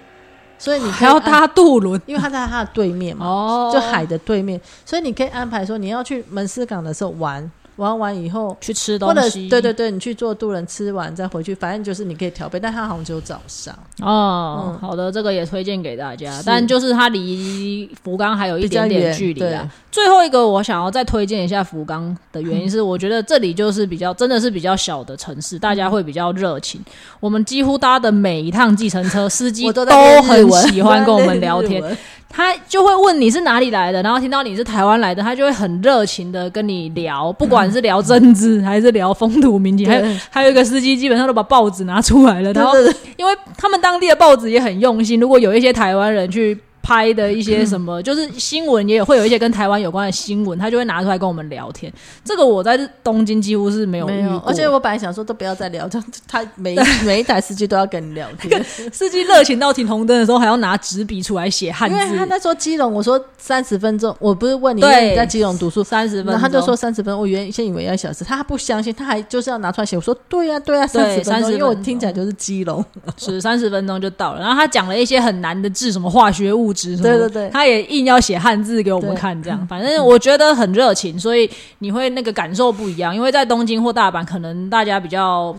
[0.57, 2.01] 所以你还要搭渡轮。
[2.05, 14.79] 因为它在它的对面嘛，哦，就海的对面，所以你可以安排说你要去门司港的时候玩，玩完以后，去吃或者东西，对对对，你去做渡人吃完再回去，反正就是你可以调配，但它好像只有早上，哦，嗯。
[14.79, 19.71] 好的，这个也推荐给大家，但就是它离福冈还有一点点距离啊。
[19.91, 26.79] 最后一个我想要再推荐一下福冈的原因是，我觉得这里就是比较真的是比较小的城市，大家会比较热情。
[27.19, 31.83] 我们几乎搭的每一趟计程车，司机都很喜欢跟我们 聊天。
[32.29, 42.73] 他就会问你是哪里来的，然后听到你是台湾来的，他就会很热情的跟你聊，不管是聊政治还是聊风土民情，还有还有一个司机基本上都把报纸拿出来了，然后
[43.15, 46.57] 因为他们当地的报纸也很用心，如果有一些台湾人去
[46.87, 51.91] 拍的一些什么， 就是新闻也有会有一些跟台湾有关的新闻，他就会拿出来跟我们聊天。
[52.23, 58.63] 这个我在东京几乎是没有没有，遇过，而且我本来想说都不要再聊，这样他 每一每一台司机都要跟你聊天，
[58.93, 65.83] 司机热情到停红灯的时候还要拿纸笔出来写汉因为他字，那时候基隆，我说三十分钟，我不是问你，在基隆读书。
[65.83, 69.95] 三十分钟，然后他就说三十分钟，我原先以为要一小时，他不相信，他还就是要拿出来写。
[69.95, 72.83] 我说对呀、对呀、三十分钟，因为我听起来就是基隆，
[73.17, 74.41] 是三十分钟就到了。
[74.41, 79.59] 然后他讲了一些很难的字，什么化学物质什么，对对对他也硬要写汉字给我们看，这样。
[79.67, 81.49] 反正我觉得很热情，所以
[81.79, 83.15] 你会那个感受不一样。
[83.15, 85.55] 因为在东京或大阪，可能大家比较。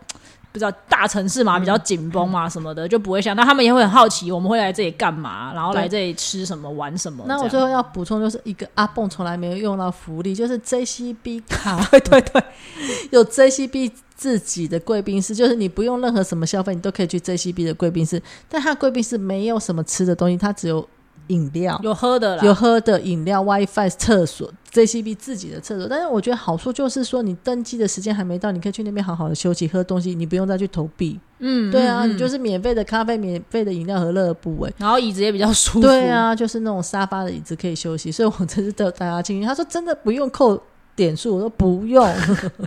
[0.50, 3.36] 不知道大城市嘛，比较紧绷嘛，什么的就不会想。
[3.36, 7.22] 那他们也会很好奇，我们会来这里干嘛，然后来这里吃什么、玩什么。
[7.28, 12.42] 那我最后要补充就是一个阿蹦从来没有用到福利，就是 JCB 卡对对 对，
[13.12, 18.20] 有 JCB 自己的贵宾室，就是你不用任何什么消费，你都可以去 JCB 的贵宾室。
[18.48, 20.88] 但他贵宾室没有什么吃的东西，他只有
[21.28, 21.80] 饮料。
[21.82, 25.86] 有喝的啦，有喝的饮料、WiFi、厕所，JCB 自己的厕所。
[25.88, 31.18] 但是我觉得好处就是说，你登机的时间还没到，你可以去那边好好的休息、喝东西，你不用再去投币。
[31.38, 34.72] 嗯，对啊，嗯你就是免费的咖啡、免费的饮料和乐部位。
[34.76, 35.80] 然后椅子也比较舒服。
[35.82, 38.10] 对，啊，就是那种沙发的椅子可以休息。
[38.10, 39.46] 所以我真是带大家进去。
[39.46, 40.60] 他说真的不用扣
[40.98, 42.12] 点数，我说不用。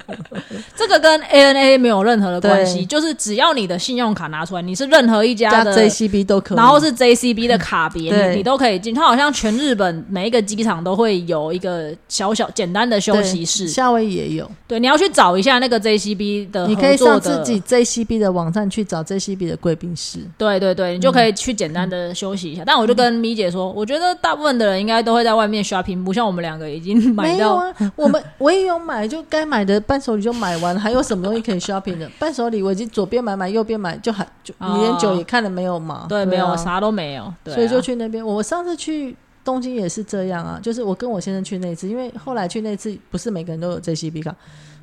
[0.74, 6.58] 这个跟 ANA 没有任何的关系，就是只要你的信用卡拿出来，你是任何一家的 JCB 都可以。
[6.58, 8.96] 然后是 JCB 的卡别，对你你都可以进。
[8.96, 20.20] 它好像全日本每一个机场都会有一个小小简单的休息室，夏威夷也有，对，你要去找一下那个 JCB 的你可以上自己 JCB 的网站去找 JCB 的贵宾室。
[20.38, 22.64] 对对对，你就可以去简单的休息一下。
[22.66, 27.56] 但我就跟咪姐说，我觉得大部分的人应该都会在外面 shopping，不像我们两个已经买到。
[27.56, 32.10] 啊，我们我也有买，就该买的伴手礼就买完了，还有什么东西可以 shopping 的？
[32.20, 36.06] 伴手礼我已经左边买买，右边买，就还你连酒也看了没有嘛？
[36.10, 38.26] 对，没有啊啥都没有，对啊所以就去那边。
[38.26, 44.36] 我上次去东京也是这样啊，就是我跟我先生去那次，因为后来去那次不是每个人都有 JCB 卡，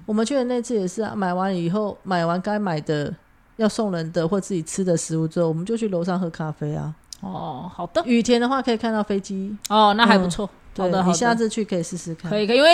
[0.06, 3.14] 我们去的那次也是啊，买完以后买完该买的。
[3.58, 6.94] 要送人的或自己吃的食物之后，我们就去楼上喝咖啡啊。
[7.20, 10.48] 哦，好的，雨田的话可以看到飞机，哦，那还不错。
[10.72, 12.30] 对好的，好你下，次去可以试试看。
[12.30, 12.70] 可以可以，因为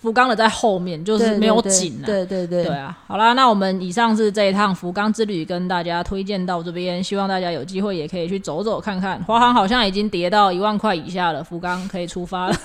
[0.00, 2.06] 福冈的在后面，就是对没有对景啊。
[2.06, 9.22] 对对对对啊，好啦，那我们以上是这一趟福冈之旅，跟大家推荐到这边，希望大家有机会也可以去走走看看。
[9.24, 12.56] 华航好像已经跌到一万块以下了，福冈可以出发了。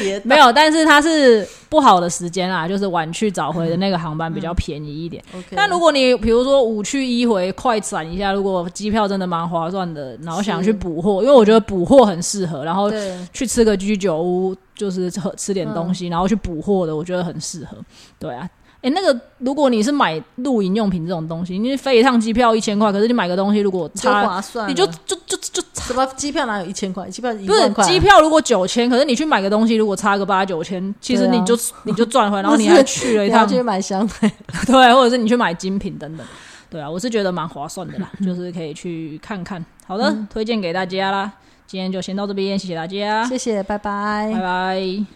[0.00, 5.22] 别 没有，但是它是不好的时间啊，就是晚去早回的那个航班比较便宜一点。
[5.54, 12.90] 但如果你比如说五去一回，快闪一下，如果机票真的蛮划算的，然后想去补货，因为我觉得补货很适合，然后
[13.32, 17.76] 去吃个居酒屋，就是喝吃点东西，然后去补货的，我觉得很适合。
[18.18, 18.48] 对啊，
[18.80, 27.06] 诶，那个如果你是买露营用品这种东西，你飞一趟机票一千块，可是你买个东西如果就差，划算，你就就就就什么机票哪有一千块？
[27.10, 31.54] 机票一不是万块啊，机票如果九千，可是你去买个东西如果差个八九千，其实你就、
[31.84, 34.32] 你就赚回来，然后你还去了一趟，去买香水，
[34.66, 36.26] 对，或者是你去买精品等等。
[36.70, 39.62] 对啊，我是觉得蛮划算的啦， 就是可以去看看。
[39.86, 41.30] 好的，推荐给大家啦。
[41.70, 43.24] 今天就先到这边谢谢大家。
[43.26, 44.28] 谢谢拜拜。
[44.34, 45.06] 拜拜。